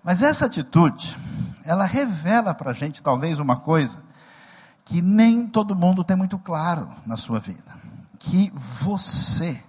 [0.03, 1.17] Mas essa atitude,
[1.65, 3.99] ela revela para a gente talvez uma coisa
[4.85, 7.75] que nem todo mundo tem muito claro na sua vida:
[8.19, 9.61] que você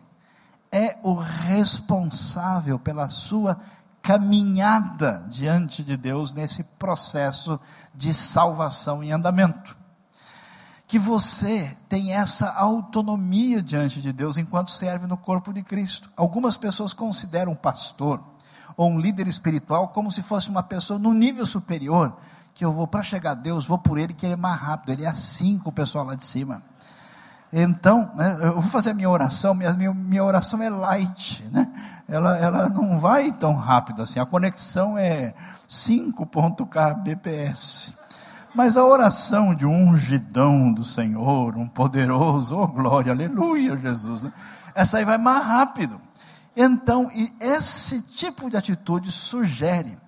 [0.70, 3.59] é o responsável pela sua
[4.02, 7.59] caminhada diante de Deus nesse processo
[7.94, 9.76] de salvação em andamento.
[10.87, 16.09] Que você tem essa autonomia diante de Deus enquanto serve no corpo de Cristo.
[16.16, 18.22] Algumas pessoas consideram pastor
[18.77, 22.17] ou um líder espiritual como se fosse uma pessoa no nível superior,
[22.55, 24.91] que eu vou para chegar a Deus, vou por ele que ele é mais rápido,
[24.91, 26.62] ele é assim com o pessoal lá de cima.
[27.53, 31.69] Então, né, eu vou fazer a minha oração, minha, minha, minha oração é light, né?
[32.09, 35.35] ela, ela não vai tão rápido assim, a conexão é
[35.69, 37.95] 5 kbps.
[38.55, 44.33] Mas a oração de um ungidão do Senhor, um poderoso, oh glória, aleluia, Jesus, né?
[44.75, 46.01] essa aí vai mais rápido.
[46.57, 49.99] Então, e esse tipo de atitude sugere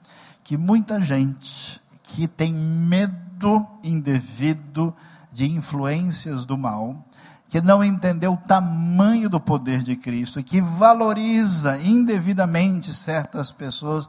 [0.42, 4.94] que muita gente que tem medo indevido
[5.30, 7.04] de influências do mal,
[7.48, 14.08] que não entendeu o tamanho do poder de Cristo, que valoriza indevidamente certas pessoas,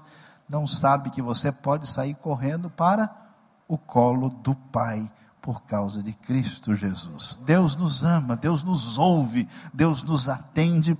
[0.50, 3.14] não sabe que você pode sair correndo para
[3.68, 7.38] o colo do Pai por causa de Cristo Jesus.
[7.46, 10.98] Deus nos ama, Deus nos ouve, Deus nos atende,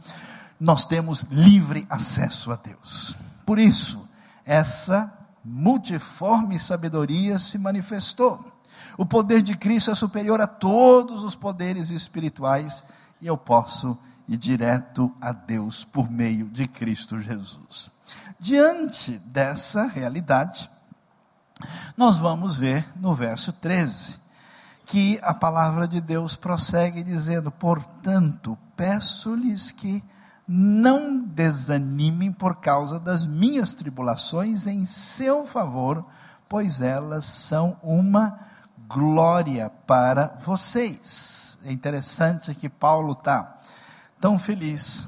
[0.60, 3.16] nós temos livre acesso a Deus.
[3.46, 4.08] Por isso,
[4.46, 5.12] essa
[5.44, 8.46] multiforme sabedoria se manifestou.
[8.98, 12.84] O poder de Cristo é superior a todos os poderes espirituais
[13.22, 17.90] e eu posso ir direto a Deus por meio de Cristo Jesus.
[18.40, 20.70] Diante dessa realidade,
[21.98, 24.20] nós vamos ver no verso 13
[24.86, 30.04] que a palavra de Deus prossegue dizendo: Portanto, peço-lhes que
[30.52, 36.04] não desanimem por causa das minhas tribulações em seu favor,
[36.50, 38.40] pois elas são uma
[38.88, 41.56] glória para vocês.
[41.64, 43.60] É interessante que Paulo está
[44.20, 45.08] tão feliz,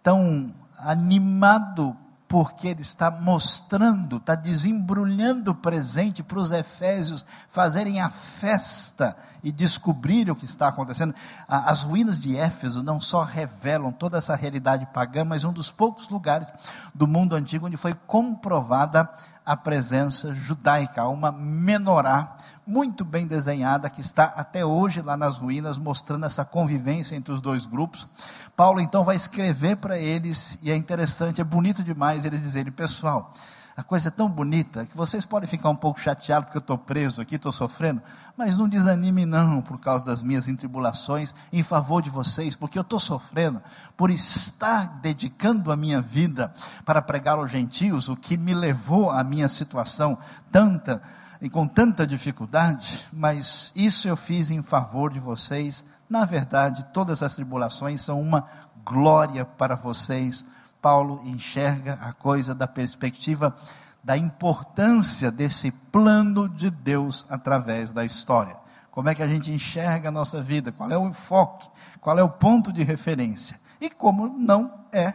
[0.00, 1.96] tão animado
[2.28, 9.50] porque ele está mostrando, está desembrulhando o presente para os efésios fazerem a festa e
[9.50, 11.14] descobrirem o que está acontecendo.
[11.48, 16.10] As ruínas de Éfeso não só revelam toda essa realidade pagã, mas um dos poucos
[16.10, 16.48] lugares
[16.94, 19.08] do mundo antigo onde foi comprovada
[19.44, 22.36] a presença judaica, uma menorá
[22.68, 27.40] muito bem desenhada que está até hoje lá nas ruínas, mostrando essa convivência entre os
[27.40, 28.06] dois grupos.
[28.54, 33.32] Paulo então vai escrever para eles, e é interessante, é bonito demais eles dizerem, pessoal,
[33.74, 36.76] a coisa é tão bonita que vocês podem ficar um pouco chateados porque eu estou
[36.76, 38.02] preso aqui, estou sofrendo,
[38.36, 42.82] mas não desanime não por causa das minhas intribulações em favor de vocês, porque eu
[42.82, 43.62] estou sofrendo
[43.96, 46.52] por estar dedicando a minha vida
[46.84, 50.18] para pregar aos gentios, o que me levou à minha situação
[50.52, 51.00] tanta
[51.40, 55.84] e com tanta dificuldade, mas isso eu fiz em favor de vocês.
[56.08, 58.46] Na verdade, todas as tribulações são uma
[58.84, 60.44] glória para vocês.
[60.80, 63.56] Paulo enxerga a coisa da perspectiva
[64.02, 68.56] da importância desse plano de Deus através da história.
[68.90, 70.72] Como é que a gente enxerga a nossa vida?
[70.72, 71.68] Qual é o enfoque?
[72.00, 73.60] Qual é o ponto de referência?
[73.80, 75.14] E como não é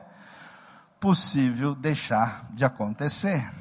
[0.99, 3.51] possível deixar de acontecer.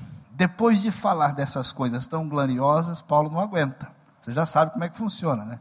[0.42, 3.88] Depois de falar dessas coisas tão gloriosas, Paulo não aguenta.
[4.20, 5.60] Você já sabe como é que funciona, né?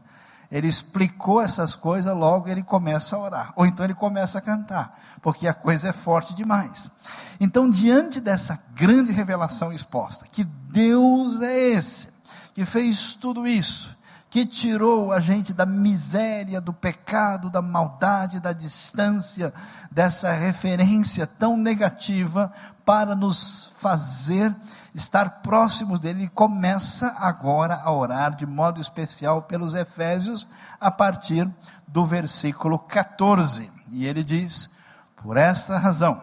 [0.50, 3.52] Ele explicou essas coisas, logo ele começa a orar.
[3.54, 6.90] Ou então ele começa a cantar, porque a coisa é forte demais.
[7.38, 12.08] Então, diante dessa grande revelação exposta, que Deus é esse,
[12.52, 13.96] que fez tudo isso,
[14.32, 19.52] que tirou a gente da miséria, do pecado, da maldade, da distância,
[19.90, 22.50] dessa referência tão negativa,
[22.82, 24.56] para nos fazer
[24.94, 26.24] estar próximos dele.
[26.24, 30.48] E começa agora a orar de modo especial pelos Efésios,
[30.80, 31.46] a partir
[31.86, 33.70] do versículo 14.
[33.90, 34.70] E ele diz:
[35.14, 36.22] Por essa razão,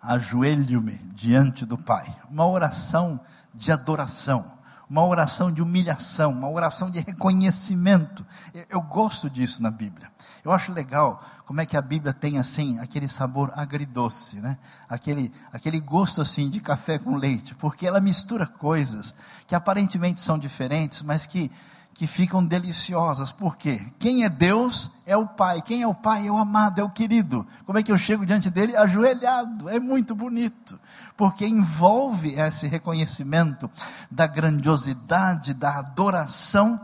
[0.00, 2.06] ajoelho-me diante do Pai.
[2.30, 3.18] Uma oração
[3.52, 4.51] de adoração
[4.92, 8.26] uma oração de humilhação, uma oração de reconhecimento.
[8.52, 10.12] Eu, eu, gosto disso na Bíblia.
[10.44, 14.58] Eu acho legal como é que a Bíblia tem assim aquele sabor agridoce, né?
[14.86, 19.14] Aquele aquele gosto assim de café com leite, porque ela mistura coisas
[19.46, 21.50] que aparentemente são diferentes, mas que
[21.94, 23.30] que ficam deliciosas.
[23.30, 23.84] Por quê?
[23.98, 25.60] Quem é Deus é o Pai.
[25.60, 27.46] Quem é o Pai é o amado, é o querido.
[27.66, 28.76] Como é que eu chego diante dele?
[28.76, 29.68] Ajoelhado.
[29.68, 30.78] É muito bonito.
[31.16, 33.70] Porque envolve esse reconhecimento
[34.10, 36.80] da grandiosidade, da adoração,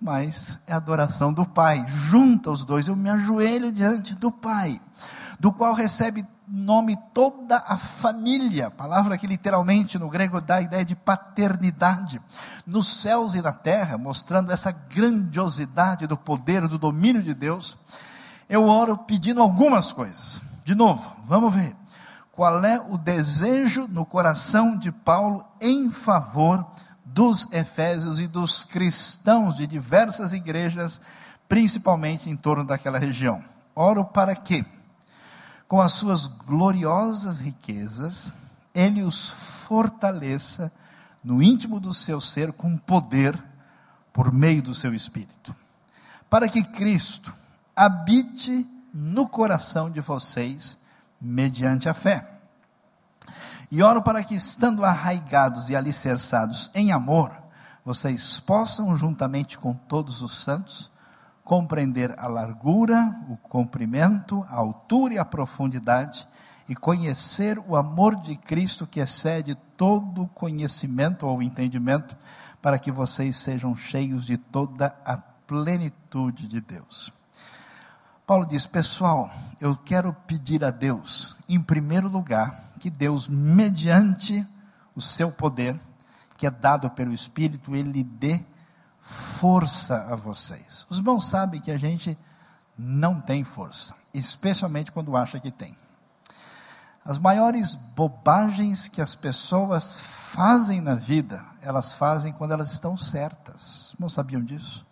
[0.00, 1.86] mas é a adoração do Pai.
[1.88, 4.80] Junta os dois, eu me ajoelho diante do Pai,
[5.38, 10.84] do qual recebe nome toda a família, palavra que literalmente no grego dá a ideia
[10.84, 12.20] de paternidade,
[12.66, 17.76] nos céus e na terra, mostrando essa grandiosidade do poder, do domínio de Deus.
[18.48, 20.42] Eu oro pedindo algumas coisas.
[20.64, 21.76] De novo, vamos ver.
[22.32, 26.64] Qual é o desejo no coração de Paulo em favor
[27.04, 31.00] dos efésios e dos cristãos de diversas igrejas,
[31.48, 33.42] principalmente em torno daquela região?
[33.74, 34.64] Oro para quê?
[35.68, 38.34] Com as suas gloriosas riquezas,
[38.74, 40.72] ele os fortaleça
[41.22, 43.40] no íntimo do seu ser com poder
[44.12, 45.54] por meio do seu espírito,
[46.30, 47.32] para que Cristo
[47.76, 50.78] habite no coração de vocês
[51.20, 52.26] mediante a fé.
[53.70, 57.30] E oro para que, estando arraigados e alicerçados em amor,
[57.84, 60.90] vocês possam, juntamente com todos os santos,
[61.48, 66.28] compreender a largura, o comprimento, a altura e a profundidade,
[66.68, 72.14] e conhecer o amor de Cristo que excede todo conhecimento ou entendimento,
[72.60, 77.10] para que vocês sejam cheios de toda a plenitude de Deus.
[78.26, 84.46] Paulo diz: Pessoal, eu quero pedir a Deus, em primeiro lugar, que Deus, mediante
[84.94, 85.80] o seu poder,
[86.36, 88.38] que é dado pelo Espírito, ele dê
[89.08, 90.86] força a vocês.
[90.90, 92.16] Os irmãos sabem que a gente
[92.76, 95.74] não tem força, especialmente quando acha que tem.
[97.02, 103.94] As maiores bobagens que as pessoas fazem na vida, elas fazem quando elas estão certas.
[103.98, 104.86] Não sabiam disso?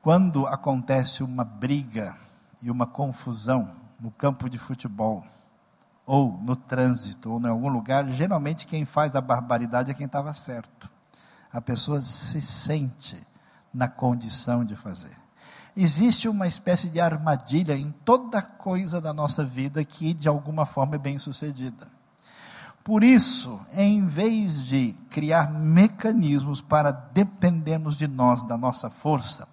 [0.00, 2.16] Quando acontece uma briga
[2.62, 3.70] e uma confusão
[4.00, 5.22] no campo de futebol,
[6.06, 10.32] ou no trânsito, ou em algum lugar, geralmente quem faz a barbaridade é quem estava
[10.32, 10.91] certo
[11.52, 13.16] a pessoa se sente
[13.72, 15.16] na condição de fazer.
[15.74, 20.96] existe uma espécie de armadilha em toda coisa da nossa vida que de alguma forma
[20.96, 21.88] é bem sucedida.
[22.84, 29.46] Por isso, em vez de criar mecanismos para dependermos de nós, da nossa força,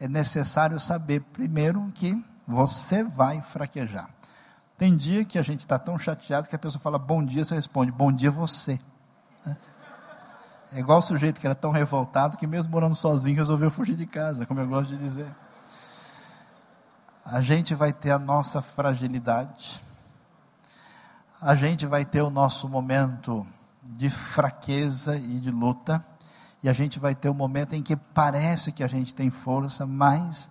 [0.00, 4.10] é necessário saber primeiro que você vai fraquejar.
[4.76, 7.54] Tem dia que a gente está tão chateado que a pessoa fala bom dia, você
[7.54, 8.80] responde bom dia você.
[10.74, 14.06] É igual o sujeito que era tão revoltado que mesmo morando sozinho resolveu fugir de
[14.06, 15.34] casa, como eu gosto de dizer.
[17.24, 19.82] A gente vai ter a nossa fragilidade,
[21.40, 23.46] a gente vai ter o nosso momento
[23.82, 26.02] de fraqueza e de luta,
[26.62, 29.28] e a gente vai ter o um momento em que parece que a gente tem
[29.28, 30.48] força, mas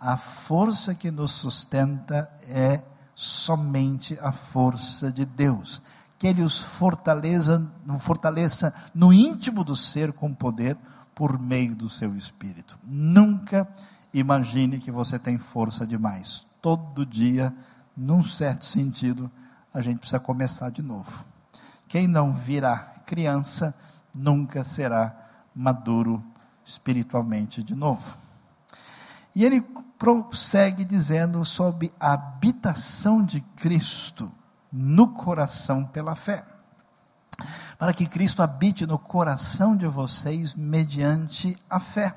[0.00, 2.82] a força que nos sustenta é
[3.14, 5.80] somente a força de Deus.
[6.22, 7.68] Que Ele os fortaleça,
[7.98, 10.78] fortaleça no íntimo do ser com poder
[11.16, 12.78] por meio do seu Espírito.
[12.84, 13.66] Nunca
[14.14, 16.46] imagine que você tem força demais.
[16.60, 17.52] Todo dia,
[17.96, 19.28] num certo sentido,
[19.74, 21.24] a gente precisa começar de novo.
[21.88, 23.74] Quem não virar criança
[24.14, 26.22] nunca será maduro
[26.64, 28.16] espiritualmente de novo.
[29.34, 29.60] E ele
[29.98, 34.30] prossegue dizendo sobre a habitação de Cristo
[34.72, 36.44] no coração pela fé.
[37.78, 42.14] Para que Cristo habite no coração de vocês mediante a fé.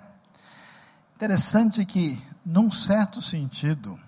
[1.15, 3.99] Interessante que, num certo sentido,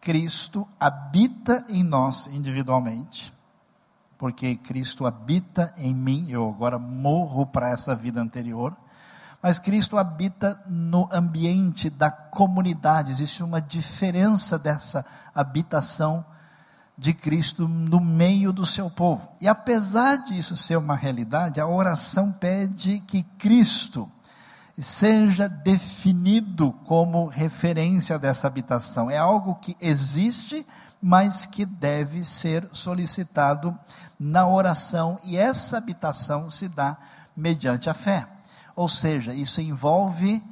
[0.00, 3.32] Cristo habita em nós individualmente,
[4.18, 8.76] porque Cristo habita em mim, eu agora morro para essa vida anterior,
[9.42, 16.24] mas Cristo habita no ambiente da comunidade, existe uma diferença dessa habitação
[16.96, 19.28] de Cristo no meio do seu povo.
[19.40, 24.08] E apesar disso ser uma realidade, a oração pede que Cristo
[24.78, 29.10] seja definido como referência dessa habitação.
[29.10, 30.66] É algo que existe,
[31.00, 33.76] mas que deve ser solicitado
[34.18, 36.96] na oração, e essa habitação se dá
[37.36, 38.26] mediante a fé.
[38.76, 40.42] Ou seja, isso envolve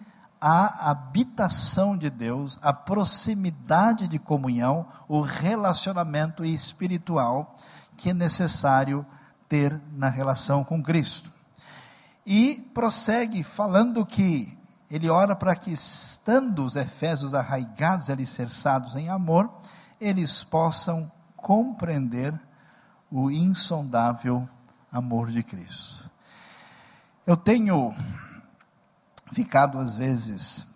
[0.44, 7.56] a habitação de Deus, a proximidade de comunhão, o relacionamento espiritual
[7.96, 9.06] que é necessário
[9.48, 11.30] ter na relação com Cristo.
[12.26, 14.58] E prossegue falando que
[14.90, 19.48] ele ora para que, estando os Efésios arraigados e alicerçados em amor,
[20.00, 22.34] eles possam compreender
[23.08, 24.48] o insondável
[24.90, 26.10] amor de Cristo.
[27.24, 27.94] Eu tenho
[29.32, 30.66] ficado, às vezes,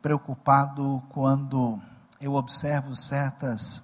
[0.00, 1.80] preocupado quando
[2.20, 3.82] eu observo certas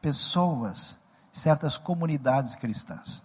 [0.00, 0.98] pessoas,
[1.32, 3.22] certas comunidades cristãs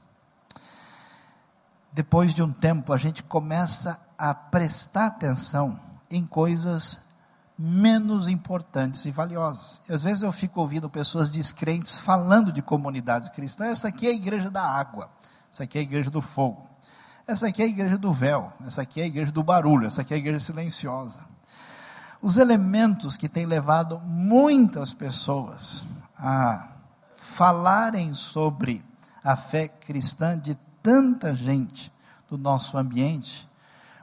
[1.93, 6.99] depois de um tempo, a gente começa a prestar atenção em coisas
[7.57, 9.79] menos importantes e valiosas.
[9.87, 13.73] Às vezes eu fico ouvindo pessoas descrentes falando de comunidades cristãs.
[13.73, 15.09] Essa aqui é a igreja da água,
[15.51, 16.67] essa aqui é a igreja do fogo,
[17.25, 20.01] essa aqui é a igreja do véu, essa aqui é a igreja do barulho, essa
[20.01, 21.19] aqui é a igreja silenciosa.
[22.21, 25.85] Os elementos que têm levado muitas pessoas
[26.17, 26.69] a
[27.15, 28.83] falarem sobre
[29.23, 31.91] a fé cristã de tanta gente
[32.29, 33.49] do nosso ambiente,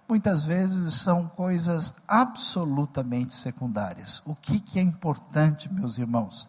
[0.09, 4.23] muitas vezes são coisas absolutamente secundárias.
[4.25, 6.49] O que, que é importante, meus irmãos,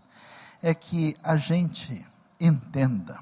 [0.62, 2.06] é que a gente
[2.40, 3.20] entenda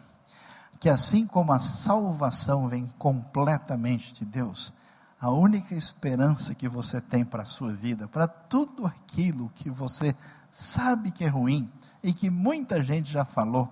[0.80, 4.74] que assim como a salvação vem completamente de Deus,
[5.20, 10.16] a única esperança que você tem para a sua vida, para tudo aquilo que você
[10.50, 11.70] sabe que é ruim
[12.02, 13.70] e que muita gente já falou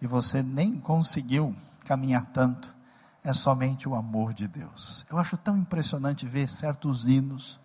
[0.00, 2.74] e você nem conseguiu caminhar tanto,
[3.22, 5.04] é somente o amor de Deus.
[5.10, 7.60] Eu acho tão impressionante ver certos hinos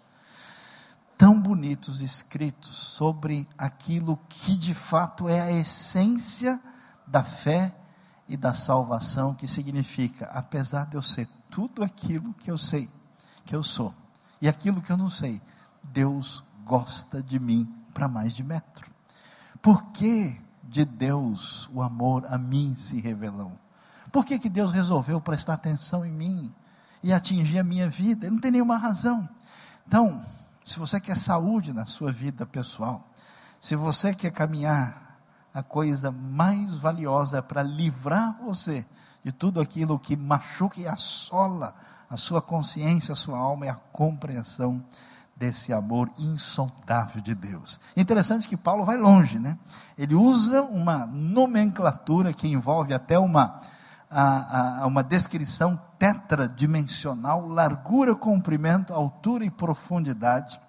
[1.18, 6.60] tão bonitos escritos sobre aquilo que de fato é a essência
[7.08, 7.74] da fé
[8.28, 12.90] e da salvação, que significa, apesar de eu ser tudo aquilo que eu sei
[13.46, 13.94] que eu sou
[14.42, 15.42] e aquilo que eu não sei,
[15.84, 18.92] Deus gosta de mim para mais de metro.
[19.62, 23.58] Por que de Deus o amor a mim se revelou?
[24.12, 26.54] Por que, que Deus resolveu prestar atenção em mim
[27.04, 28.26] e atingir a minha vida?
[28.26, 29.28] Ele não tem nenhuma razão.
[29.88, 30.26] Então,
[30.64, 33.10] se você quer saúde na sua vida pessoal,
[33.60, 35.05] se você quer caminhar,
[35.56, 38.86] a coisa mais valiosa para livrar você
[39.24, 41.74] de tudo aquilo que machuca e assola
[42.10, 44.84] a sua consciência, a sua alma, é a compreensão
[45.34, 47.80] desse amor insondável de Deus.
[47.95, 49.58] Interessante que Paulo vai longe, né?
[49.97, 53.62] Ele usa uma nomenclatura que envolve até uma
[54.12, 60.60] a, a, uma descrição tetradimensional, largura, comprimento, altura e profundidade,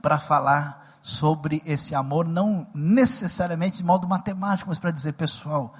[0.00, 5.74] para falar sobre esse amor, não necessariamente de modo matemático, mas para dizer, pessoal,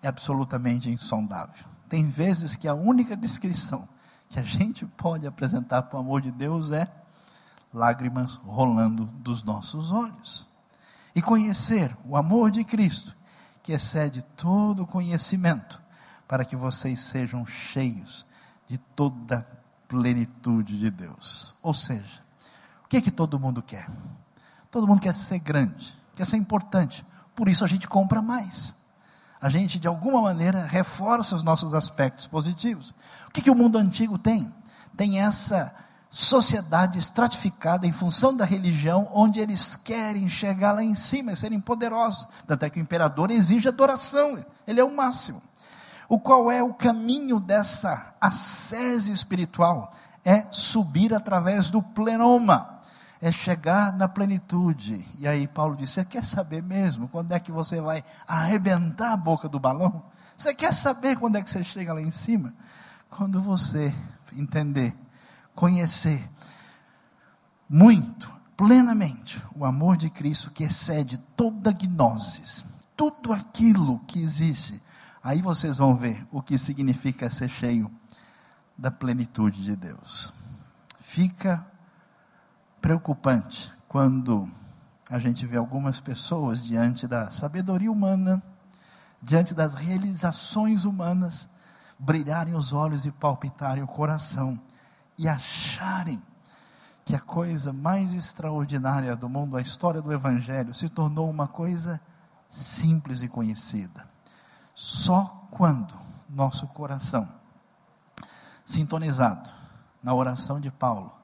[0.00, 1.66] é absolutamente insondável.
[1.88, 3.88] Tem vezes que a única descrição
[4.28, 6.88] que a gente pode apresentar para o amor de Deus é
[7.74, 10.48] lágrimas rolando dos nossos olhos.
[11.14, 13.16] E conhecer o amor de Cristo,
[13.64, 15.82] que excede todo conhecimento,
[16.28, 18.24] para que vocês sejam cheios
[18.68, 19.44] de toda
[19.88, 21.52] plenitude de Deus.
[21.60, 22.22] Ou seja,
[22.84, 23.88] o que é que todo mundo quer?
[24.70, 27.04] Todo mundo quer ser grande, quer ser importante.
[27.34, 28.74] Por isso a gente compra mais.
[29.40, 32.94] A gente, de alguma maneira, reforça os nossos aspectos positivos.
[33.26, 34.52] O que, que o mundo antigo tem?
[34.96, 35.74] Tem essa
[36.10, 42.26] sociedade estratificada em função da religião, onde eles querem chegar lá em cima, serem poderosos.
[42.46, 45.40] Tanto é que o imperador exige adoração, ele é o máximo.
[46.08, 49.92] O qual é o caminho dessa ascese espiritual?
[50.24, 52.79] É subir através do plenoma,
[53.20, 55.06] é chegar na plenitude.
[55.18, 59.16] E aí Paulo disse: Você quer saber mesmo quando é que você vai arrebentar a
[59.16, 60.02] boca do balão?
[60.36, 62.54] Você quer saber quando é que você chega lá em cima?
[63.10, 63.94] Quando você
[64.32, 64.96] entender,
[65.54, 66.28] conhecer
[67.68, 72.64] muito, plenamente, o amor de Cristo que excede toda gnosis,
[72.96, 74.80] tudo aquilo que existe
[75.22, 77.90] Aí vocês vão ver o que significa ser cheio
[78.76, 80.32] da plenitude de Deus.
[80.98, 81.66] Fica
[82.80, 84.48] preocupante quando
[85.10, 88.42] a gente vê algumas pessoas diante da sabedoria humana,
[89.20, 91.48] diante das realizações humanas,
[91.98, 94.58] brilharem os olhos e palpitarem o coração
[95.18, 96.22] e acharem
[97.04, 102.00] que a coisa mais extraordinária do mundo, a história do Evangelho, se tornou uma coisa
[102.48, 104.08] simples e conhecida.
[104.74, 107.28] Só quando nosso coração,
[108.64, 109.50] sintonizado
[110.02, 111.19] na oração de Paulo,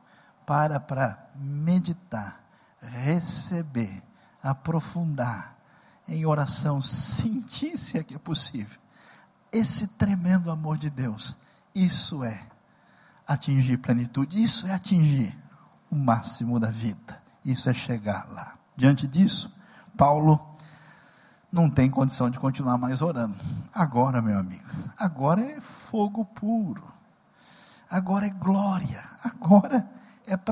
[0.46, 2.40] para para meditar,
[2.80, 4.02] receber,
[4.42, 5.56] aprofundar
[6.08, 8.78] em oração, sentir se é que é possível,
[9.52, 11.36] esse tremendo amor de Deus,
[11.74, 12.46] isso é
[13.26, 15.36] atingir plenitude, isso é atingir
[15.90, 18.54] o máximo da vida, isso é chegar lá.
[18.76, 19.52] Diante disso,
[19.96, 20.56] Paulo
[21.50, 23.34] não tem condição de continuar mais orando.
[23.74, 26.84] Agora, meu amigo, agora é fogo puro.
[27.90, 29.02] Agora é glória.
[29.22, 29.85] Agora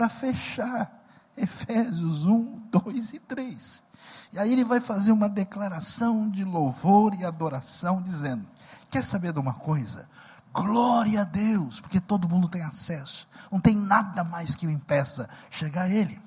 [0.04, 1.02] para fechar.
[1.36, 3.82] Efésios 1, 2 e 3.
[4.32, 8.46] E aí ele vai fazer uma declaração de louvor e adoração, dizendo:
[8.90, 10.08] Quer saber de uma coisa?
[10.52, 13.26] Glória a Deus, porque todo mundo tem acesso.
[13.50, 16.20] Não tem nada mais que o impeça chegar a Ele.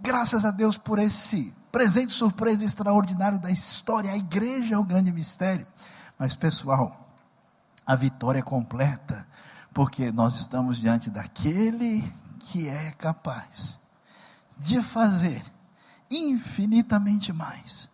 [0.00, 4.10] Graças a Deus por esse presente surpresa extraordinário da história.
[4.10, 5.66] A igreja é o grande mistério.
[6.18, 7.14] Mas, pessoal,
[7.86, 9.24] a vitória é completa,
[9.72, 13.80] porque nós estamos diante daquele que é capaz
[14.58, 15.42] de fazer
[16.10, 17.88] infinitamente mais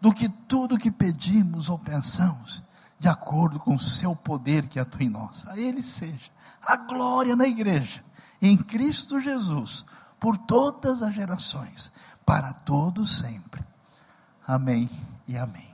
[0.00, 2.62] do que tudo que pedimos ou pensamos,
[2.98, 5.46] de acordo com o seu poder que atua em nós.
[5.46, 6.30] A Ele seja
[6.62, 8.04] a glória na igreja,
[8.40, 9.84] em Cristo Jesus,
[10.18, 11.92] por todas as gerações
[12.24, 13.64] para todos sempre.
[14.46, 14.88] Amém
[15.26, 15.68] e amém.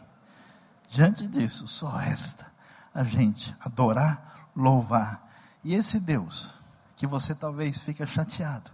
[0.89, 2.47] Diante disso, só resta
[2.95, 5.29] a gente adorar, louvar.
[5.63, 6.55] E esse Deus,
[6.97, 8.71] que você talvez fique chateado,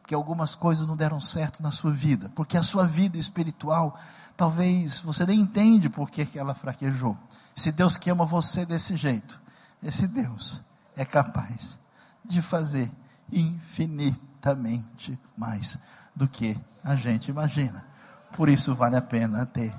[0.00, 3.98] porque algumas coisas não deram certo na sua vida, porque a sua vida espiritual,
[4.36, 7.16] talvez você nem entende por que ela fraquejou.
[7.54, 9.38] Se Deus que ama você desse jeito,
[9.82, 10.62] esse Deus
[10.96, 11.78] é capaz
[12.24, 12.90] de fazer
[13.30, 15.78] infinitamente mais
[16.16, 17.84] do que a gente imagina.
[18.32, 19.74] Por isso vale a pena ter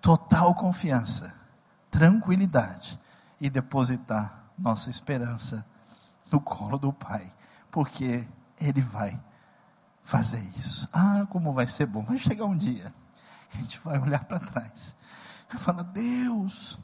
[0.00, 1.34] total confiança,
[1.90, 2.98] tranquilidade
[3.40, 5.64] e depositar nossa esperança
[6.30, 7.32] no colo do Pai,
[7.70, 8.26] porque
[8.60, 9.18] Ele vai
[10.02, 10.88] fazer isso.
[10.92, 12.02] Ah, como vai ser bom!
[12.02, 12.92] Vai chegar um dia,
[13.52, 14.94] a gente vai olhar para trás
[15.52, 16.78] e falar: Deus,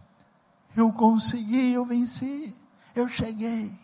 [0.76, 2.54] eu consegui, eu venci,
[2.94, 3.78] eu cheguei,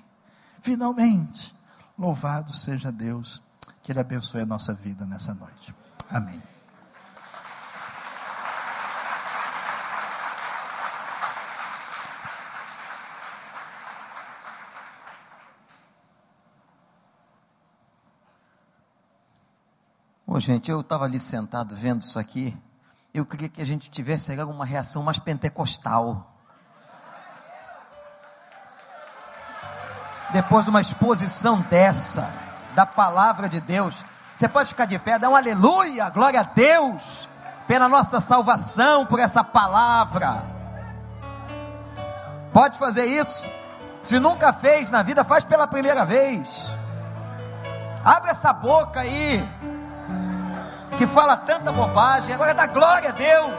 [0.61, 1.55] finalmente.
[1.99, 3.43] Louvado seja Deus
[3.83, 5.75] que Ele abençoe a nossa vida nessa noite.
[6.09, 6.50] Amém.
[20.41, 22.57] Gente, eu estava ali sentado vendo isso aqui.
[23.13, 26.33] Eu queria que a gente tivesse alguma reação mais pentecostal.
[30.33, 32.33] Depois de uma exposição dessa
[32.75, 34.05] da palavra de Deus.
[34.35, 37.29] Você pode ficar de pé, dá um aleluia, glória a Deus,
[37.67, 40.45] pela nossa salvação, por essa palavra.
[42.53, 43.45] Pode fazer isso.
[44.01, 46.67] Se nunca fez na vida, faz pela primeira vez.
[48.05, 49.47] Abre essa boca aí.
[51.01, 53.55] Que fala tanta bobagem, agora dá glória a Deus.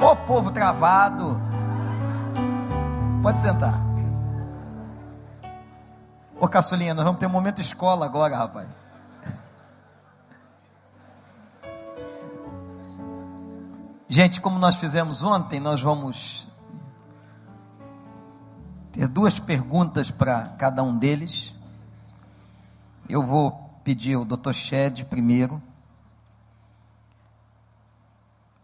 [0.00, 1.40] Ô povo travado.
[3.20, 3.80] Pode sentar.
[6.38, 8.68] Ô caçulinha, nós vamos ter um momento escola agora, rapaz.
[14.08, 16.46] Gente, como nós fizemos ontem, nós vamos
[18.92, 21.52] ter duas perguntas para cada um deles.
[23.08, 24.52] Eu vou pedir ao Dr.
[24.52, 25.62] Shed primeiro.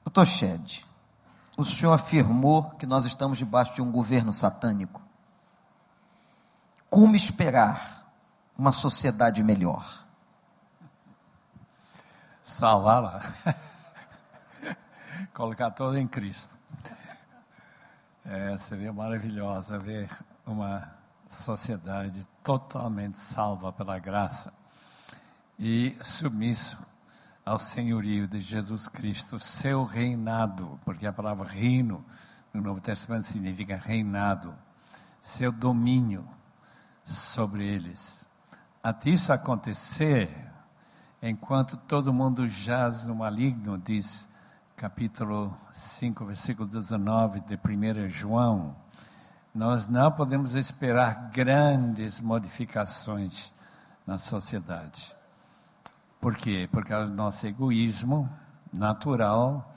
[0.04, 0.24] Dr.
[0.24, 0.86] Shed,
[1.56, 5.00] o senhor afirmou que nós estamos debaixo de um governo satânico.
[6.88, 8.10] Como esperar
[8.56, 10.06] uma sociedade melhor?
[12.42, 13.22] Salvá-la.
[15.34, 16.58] colocar todo em Cristo.
[18.24, 20.10] É, seria maravilhoso ver
[20.46, 20.98] uma
[21.28, 24.59] sociedade totalmente salva pela graça
[25.62, 26.78] e submisso
[27.44, 32.02] ao senhorio de Jesus Cristo, seu reinado, porque a palavra reino
[32.50, 34.54] no Novo Testamento significa reinado,
[35.20, 36.26] seu domínio
[37.04, 38.26] sobre eles.
[38.82, 40.30] Até isso acontecer,
[41.22, 44.30] enquanto todo mundo jaz no maligno, diz
[44.78, 48.74] capítulo 5, versículo 19 de 1 João,
[49.54, 53.52] nós não podemos esperar grandes modificações
[54.06, 55.19] na sociedade.
[56.20, 56.68] Por quê?
[56.70, 58.28] Por causa do nosso egoísmo
[58.70, 59.72] natural,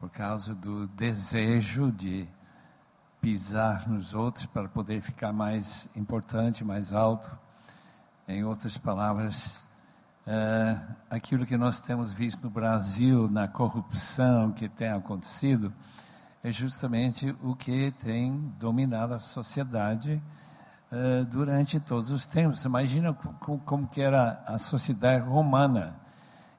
[0.00, 2.26] por causa do desejo de
[3.20, 7.30] pisar nos outros para poder ficar mais importante, mais alto.
[8.26, 9.62] Em outras palavras,
[10.26, 10.80] é,
[11.10, 15.74] aquilo que nós temos visto no Brasil, na corrupção que tem acontecido,
[16.42, 20.22] é justamente o que tem dominado a sociedade
[20.92, 22.66] é, durante todos os tempos.
[22.66, 23.14] Imagina
[23.64, 25.98] como, que era a sociedade romana,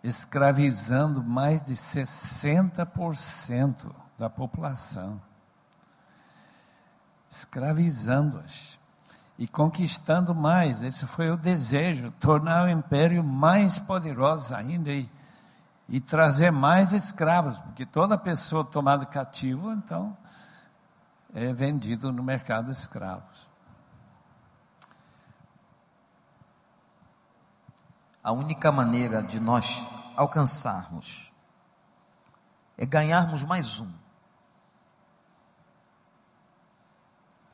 [0.04, 5.22] escravizando mais de 60% da população.
[7.30, 8.80] Escravizando-as
[9.38, 10.82] e conquistando mais.
[10.82, 15.08] Esse foi o desejo, tornar o império mais poderoso ainda e,
[15.88, 20.18] e trazer mais escravos, porque toda pessoa tomada cativo, então,
[21.36, 23.43] é vendido no mercado de escravos.
[28.24, 31.34] A única maneira de nós alcançarmos
[32.78, 34.04] é ganharmos mais um.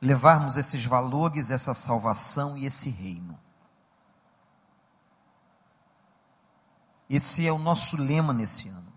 [0.02, 3.38] levarmos esses valores, essa salvação e esse reino.
[7.10, 8.88] Esse é o nosso lema nesse ano.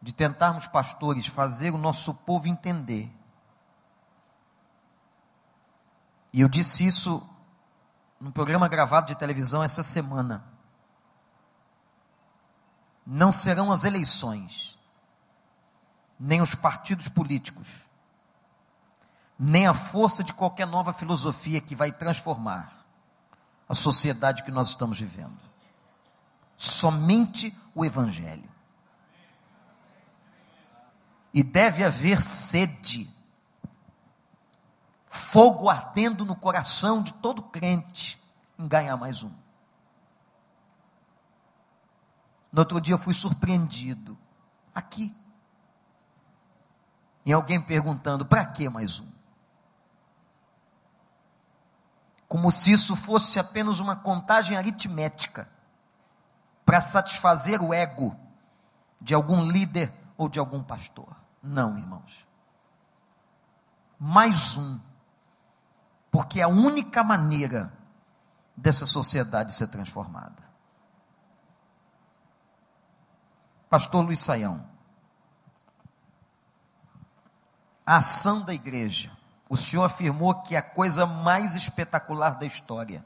[0.00, 3.12] De tentarmos, pastores, fazer o nosso povo entender.
[6.32, 7.27] E eu disse isso
[8.20, 10.44] num programa gravado de televisão essa semana.
[13.06, 14.78] Não serão as eleições
[16.18, 17.86] nem os partidos políticos,
[19.38, 22.84] nem a força de qualquer nova filosofia que vai transformar
[23.68, 25.38] a sociedade que nós estamos vivendo.
[26.56, 28.48] Somente o Evangelho.
[31.32, 33.08] E deve haver sede,
[35.18, 38.18] fogo ardendo no coração de todo crente
[38.58, 39.32] em ganhar mais um.
[42.50, 44.16] No outro dia eu fui surpreendido,
[44.74, 45.14] aqui,
[47.26, 49.08] em alguém perguntando: para que mais um?
[52.26, 55.48] Como se isso fosse apenas uma contagem aritmética
[56.64, 58.14] para satisfazer o ego
[59.00, 61.16] de algum líder ou de algum pastor.
[61.42, 62.26] Não, irmãos.
[63.98, 64.87] Mais um.
[66.10, 67.72] Porque é a única maneira
[68.56, 70.48] dessa sociedade ser transformada.
[73.68, 74.64] Pastor Luiz Saião
[77.88, 79.10] a ação da igreja.
[79.48, 83.02] O Senhor afirmou que a coisa mais espetacular da história,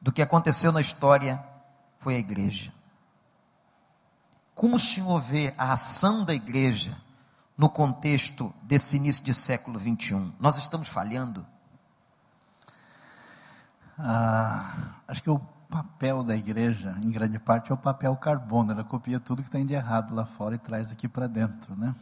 [0.00, 1.44] do que aconteceu na história,
[1.98, 2.72] foi a igreja.
[4.54, 6.96] Como o Senhor vê a ação da igreja
[7.58, 10.34] no contexto desse início de século 21?
[10.38, 11.44] Nós estamos falhando?
[13.98, 14.72] Ah,
[15.06, 15.38] acho que o
[15.70, 18.72] papel da igreja, em grande parte, é o papel carbono.
[18.72, 21.94] Ela copia tudo que tem de errado lá fora e traz aqui para dentro, né?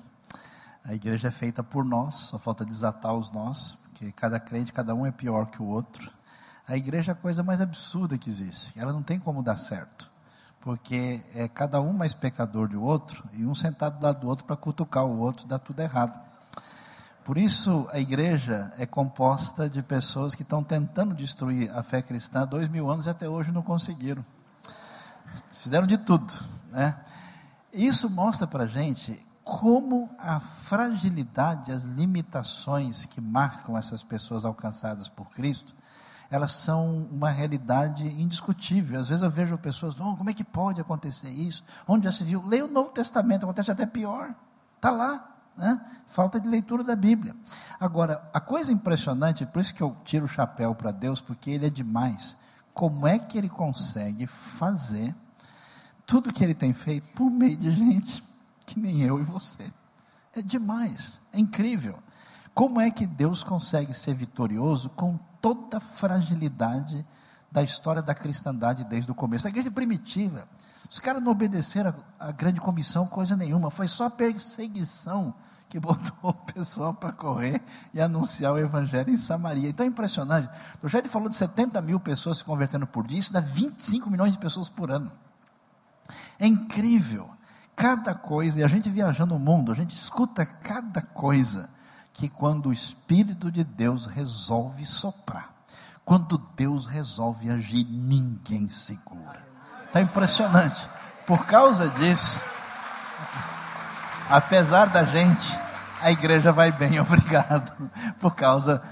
[0.85, 4.95] A igreja é feita por nós, só falta desatar os nós, porque cada crente, cada
[4.95, 6.11] um é pior que o outro.
[6.67, 8.79] A igreja é a coisa mais absurda que existe.
[8.79, 10.11] Ela não tem como dar certo,
[10.61, 14.45] porque é cada um mais pecador do outro e um sentado do lado do outro
[14.45, 16.32] para cutucar o outro, dá tudo errado.
[17.25, 22.43] Por isso, a igreja é composta de pessoas que estão tentando destruir a fé cristã
[22.43, 24.25] há dois mil anos e até hoje não conseguiram.
[25.61, 26.33] Fizeram de tudo.
[26.71, 26.97] Né?
[27.73, 35.09] Isso mostra para a gente como a fragilidade, as limitações que marcam essas pessoas alcançadas
[35.09, 35.75] por Cristo,
[36.31, 38.99] elas são uma realidade indiscutível.
[38.99, 41.63] Às vezes eu vejo pessoas, oh, como é que pode acontecer isso?
[41.87, 42.43] Onde já se viu?
[42.47, 44.35] Leia o Novo Testamento, acontece até pior.
[44.77, 45.32] Está lá.
[45.57, 45.81] Né?
[46.07, 47.37] Falta de leitura da Bíblia.
[47.79, 51.67] Agora, a coisa impressionante, por isso que eu tiro o chapéu para Deus, porque Ele
[51.67, 52.37] é demais.
[52.73, 55.15] Como é que Ele consegue fazer
[56.07, 58.23] tudo que Ele tem feito por meio de gente
[58.65, 59.71] que nem eu e você?
[60.35, 61.99] É demais, é incrível.
[62.55, 67.05] Como é que Deus consegue ser vitorioso com toda a fragilidade
[67.51, 69.47] da história da cristandade desde o começo?
[69.47, 70.47] A igreja primitiva,
[70.89, 75.35] os caras não obedeceram a, grande comissão, coisa nenhuma, foi só perseguição
[75.69, 77.63] que botou o pessoal para correr
[77.95, 79.71] e anunciar o evangelho em Samaria.
[79.71, 80.51] Então é impressionante.
[80.83, 84.33] O Jair falou de 70 mil pessoas se convertendo por dia, isso dá 25 milhões
[84.33, 85.11] de pessoas por ano.
[86.39, 87.31] É incrível.
[87.75, 91.71] Cada coisa, e a gente viajando o mundo, a gente escuta cada coisa
[92.13, 95.51] que quando o Espírito de Deus resolve soprar,
[96.05, 99.52] quando Deus resolve agir, ninguém segura.
[99.93, 100.89] Está impressionante.
[101.27, 102.41] Por causa disso,
[104.27, 105.47] apesar da gente,
[106.01, 108.83] a igreja vai bem, obrigado, por causa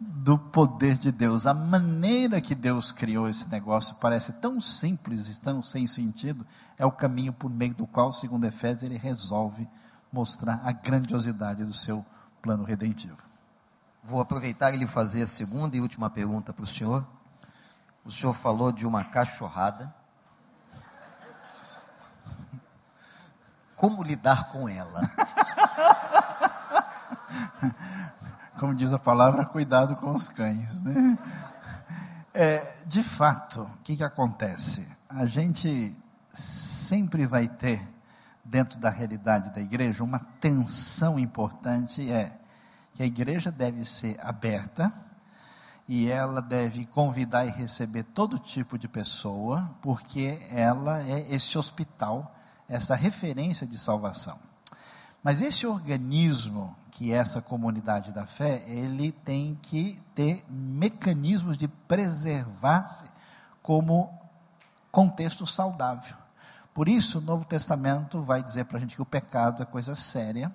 [0.00, 1.46] do poder de Deus.
[1.46, 6.44] A maneira que Deus criou esse negócio parece tão simples e tão sem sentido,
[6.76, 9.68] é o caminho por meio do qual, segundo Efésios, ele resolve
[10.12, 12.04] mostrar a grandiosidade do seu
[12.42, 13.18] plano redentivo.
[14.02, 17.06] Vou aproveitar e lhe fazer a segunda e última pergunta para o senhor.
[18.04, 19.96] O senhor falou de uma cachorrada
[23.78, 25.00] Como lidar com ela?
[28.58, 31.16] Como diz a palavra, cuidado com os cães, né?
[32.34, 34.84] É, de fato, o que, que acontece?
[35.08, 35.96] A gente
[36.32, 37.80] sempre vai ter,
[38.44, 42.36] dentro da realidade da igreja, uma tensão importante é
[42.94, 44.92] que a igreja deve ser aberta
[45.86, 52.34] e ela deve convidar e receber todo tipo de pessoa, porque ela é esse hospital
[52.68, 54.38] essa referência de salvação.
[55.22, 61.66] Mas esse organismo, que é essa comunidade da fé, ele tem que ter mecanismos de
[61.66, 63.04] preservar-se
[63.62, 64.12] como
[64.90, 66.16] contexto saudável.
[66.74, 69.94] Por isso, o Novo Testamento vai dizer para a gente que o pecado é coisa
[69.94, 70.54] séria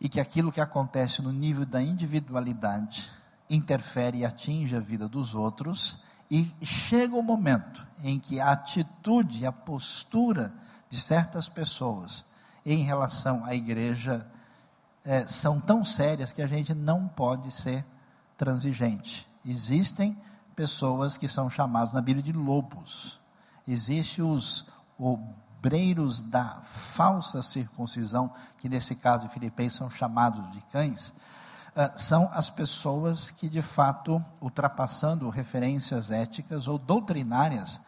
[0.00, 3.10] e que aquilo que acontece no nível da individualidade
[3.48, 5.98] interfere e atinge a vida dos outros,
[6.30, 10.54] e chega o momento em que a atitude, a postura
[10.90, 12.26] de certas pessoas
[12.66, 14.26] em relação à igreja
[15.04, 17.86] é, são tão sérias que a gente não pode ser
[18.36, 19.26] transigente.
[19.46, 20.18] Existem
[20.54, 23.18] pessoas que são chamadas na Bíblia de lobos.
[23.66, 24.66] Existem os
[24.98, 31.14] obreiros da falsa circuncisão, que nesse caso em Filipenses são chamados de cães.
[31.70, 37.80] Uh, são as pessoas que de fato, ultrapassando referências éticas ou doutrinárias,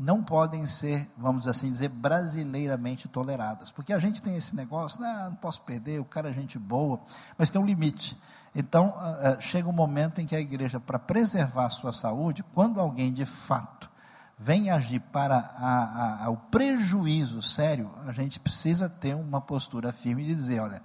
[0.00, 3.70] não podem ser, vamos assim dizer, brasileiramente toleradas.
[3.70, 6.98] Porque a gente tem esse negócio, né, não posso perder, o cara é gente boa,
[7.36, 8.18] mas tem um limite.
[8.54, 12.42] Então, uh, uh, chega um momento em que a igreja, para preservar a sua saúde,
[12.54, 13.90] quando alguém de fato
[14.38, 20.24] vem agir para a, a, o prejuízo sério, a gente precisa ter uma postura firme
[20.24, 20.82] de dizer: olha,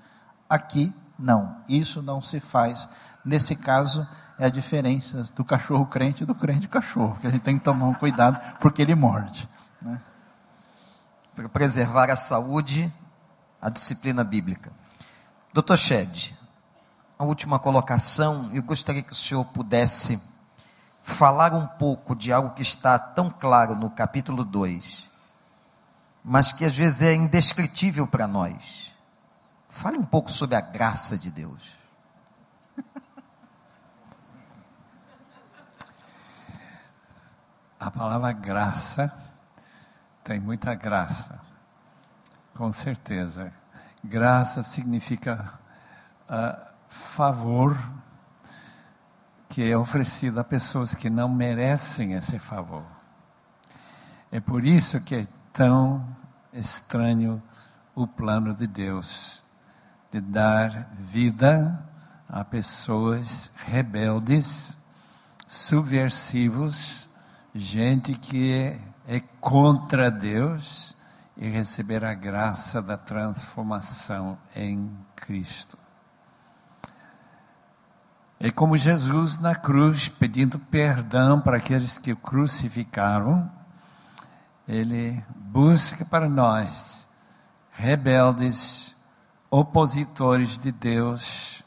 [0.50, 2.90] aqui não, isso não se faz.
[3.24, 4.06] Nesse caso,
[4.38, 7.64] é a diferença do cachorro crente e do crente cachorro, que a gente tem que
[7.64, 9.48] tomar um cuidado porque ele morde.
[9.82, 10.00] Né?
[11.34, 12.92] Para preservar a saúde,
[13.62, 14.72] a disciplina bíblica.
[15.54, 16.38] Doutor Shed,
[17.18, 20.22] a última colocação, eu gostaria que o senhor pudesse
[21.02, 25.10] falar um pouco de algo que está tão claro no capítulo 2,
[26.24, 28.92] mas que às vezes é indescritível para nós.
[29.70, 31.85] Fale um pouco sobre a graça de Deus.
[37.80, 39.14] A palavra graça
[40.24, 41.40] tem muita graça,
[42.56, 43.52] com certeza.
[44.04, 45.60] Graça significa
[46.30, 47.78] uh, favor
[49.50, 52.84] que é oferecido a pessoas que não merecem esse favor.
[54.32, 56.06] É por isso que é tão
[56.52, 57.42] estranho
[57.94, 59.46] o plano de Deus
[60.12, 61.86] de dar vida
[62.30, 64.78] a pessoas rebeldes,
[65.48, 67.05] subversivos,
[67.56, 68.78] gente que
[69.08, 70.98] é contra Deus
[71.38, 75.78] e receber a graça da transformação em Cristo.
[78.38, 83.50] É como Jesus na cruz, pedindo perdão para aqueles que o crucificaram,
[84.68, 87.08] ele busca para nós,
[87.72, 88.98] rebeldes,
[89.50, 91.64] opositores de Deus,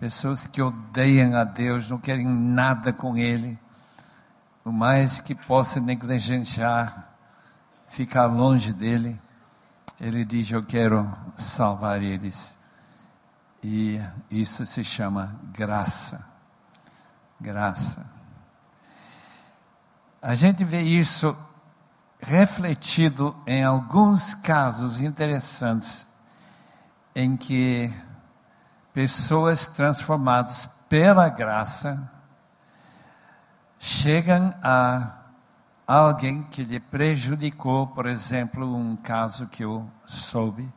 [0.00, 3.58] pessoas que odeiam a Deus, não querem nada com Ele,
[4.66, 7.14] o mais que possa negligenciar,
[7.86, 9.16] ficar longe dele,
[10.00, 12.58] ele diz: Eu quero salvar eles.
[13.62, 16.26] E isso se chama graça.
[17.40, 18.04] Graça.
[20.20, 21.36] A gente vê isso
[22.20, 26.08] refletido em alguns casos interessantes
[27.14, 27.88] em que
[28.92, 32.15] pessoas transformadas pela graça
[33.78, 35.18] chegam a
[35.86, 40.68] alguém que lhe prejudicou, por exemplo, um caso que eu soube,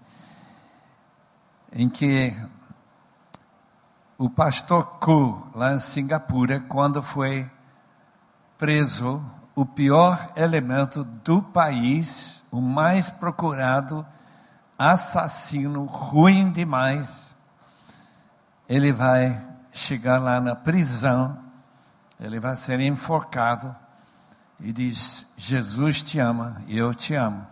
[1.71, 2.35] em que
[4.17, 7.49] o pastor Ku, lá em Singapura, quando foi
[8.57, 9.23] preso,
[9.55, 14.05] o pior elemento do país, o mais procurado,
[14.77, 17.35] assassino, ruim demais,
[18.67, 19.41] ele vai
[19.71, 21.37] chegar lá na prisão,
[22.19, 23.75] ele vai ser enforcado
[24.59, 27.45] e diz: Jesus te ama e eu te amo.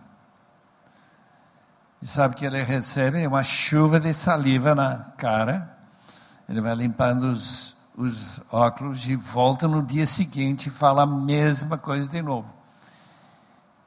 [2.00, 5.76] E sabe que ele recebe uma chuva de saliva na cara,
[6.48, 11.76] ele vai limpando os, os óculos e volta no dia seguinte e fala a mesma
[11.76, 12.58] coisa de novo.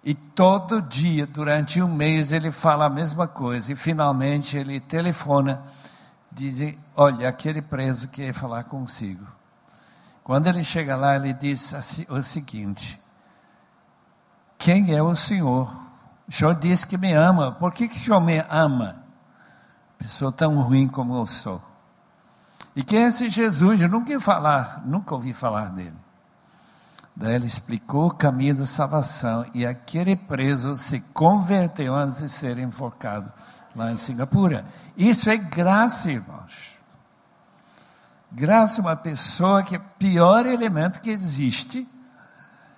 [0.04, 3.72] E todo dia, durante um mês, ele fala a mesma coisa.
[3.72, 5.62] E finalmente ele telefona,
[6.32, 9.41] diz: Olha, aquele preso quer falar consigo.
[10.32, 12.98] Quando ele chega lá, ele diz assim, o seguinte:
[14.58, 15.70] quem é o Senhor?
[16.26, 17.52] O Senhor disse que me ama.
[17.52, 19.04] Por que, que o Senhor me ama?
[19.98, 21.62] Pessoa tão ruim como eu sou.
[22.74, 23.82] E quem é esse Jesus?
[23.82, 25.98] Eu nunca ouvi falar, nunca ouvi falar dele.
[27.14, 32.58] Daí ele explicou o caminho da salvação e aquele preso se converteu antes de ser
[32.58, 33.30] enforcado
[33.76, 34.66] lá em Singapura.
[34.96, 36.71] Isso é graça, irmãos.
[38.32, 41.88] Graça é uma pessoa que é o pior elemento que existe,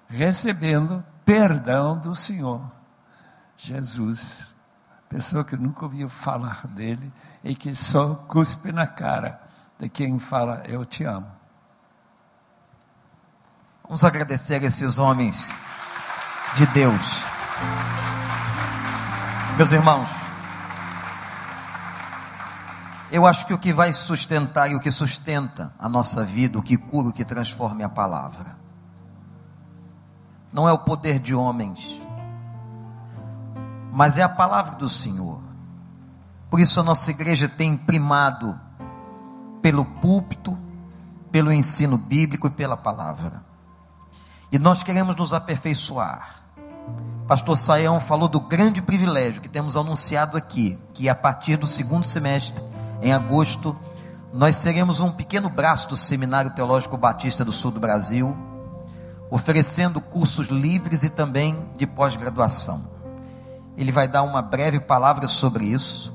[0.07, 2.71] recebendo perdão do Senhor
[3.55, 4.51] Jesus.
[5.07, 9.39] Pessoa que nunca ouviu falar dele e que só cuspe na cara
[9.79, 11.31] de quem fala eu te amo.
[13.83, 15.47] Vamos agradecer a esses homens
[16.55, 17.21] de Deus.
[19.55, 20.32] Meus irmãos,
[23.13, 26.63] eu acho que o que vai sustentar e o que sustenta a nossa vida, o
[26.63, 28.63] que cura, o que transforma é a palavra
[30.53, 31.99] não é o poder de homens,
[33.91, 35.41] mas é a palavra do Senhor.
[36.49, 38.59] Por isso a nossa igreja tem primado
[39.63, 40.57] pelo púlpito,
[41.31, 43.43] pelo ensino bíblico e pela palavra.
[44.51, 46.43] E nós queremos nos aperfeiçoar.
[47.27, 52.05] Pastor Saião falou do grande privilégio que temos anunciado aqui, que a partir do segundo
[52.05, 52.63] semestre,
[53.03, 53.77] em agosto,
[54.33, 58.35] nós seremos um pequeno braço do Seminário Teológico Batista do Sul do Brasil
[59.33, 62.87] oferecendo cursos livres e também de pós-graduação.
[63.75, 66.13] Ele vai dar uma breve palavra sobre isso.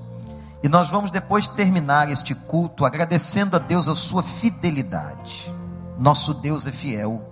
[0.63, 5.53] E nós vamos depois terminar este culto agradecendo a Deus a sua fidelidade.
[5.99, 7.29] Nosso Deus é fiel.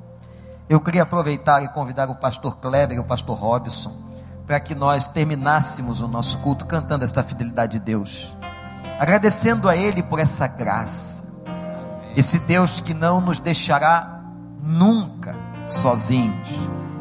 [0.68, 3.94] Eu queria aproveitar e convidar o pastor Kleber e o pastor Robson
[4.44, 8.35] para que nós terminássemos o nosso culto cantando esta fidelidade de Deus,
[8.98, 11.24] agradecendo a Ele por essa graça,
[12.16, 14.22] esse Deus que não nos deixará
[14.62, 15.34] nunca
[15.66, 16.48] sozinhos,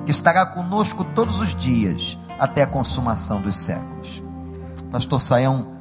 [0.05, 4.23] que estará conosco todos os dias até a consumação dos séculos.
[4.91, 5.75] Pastor Saião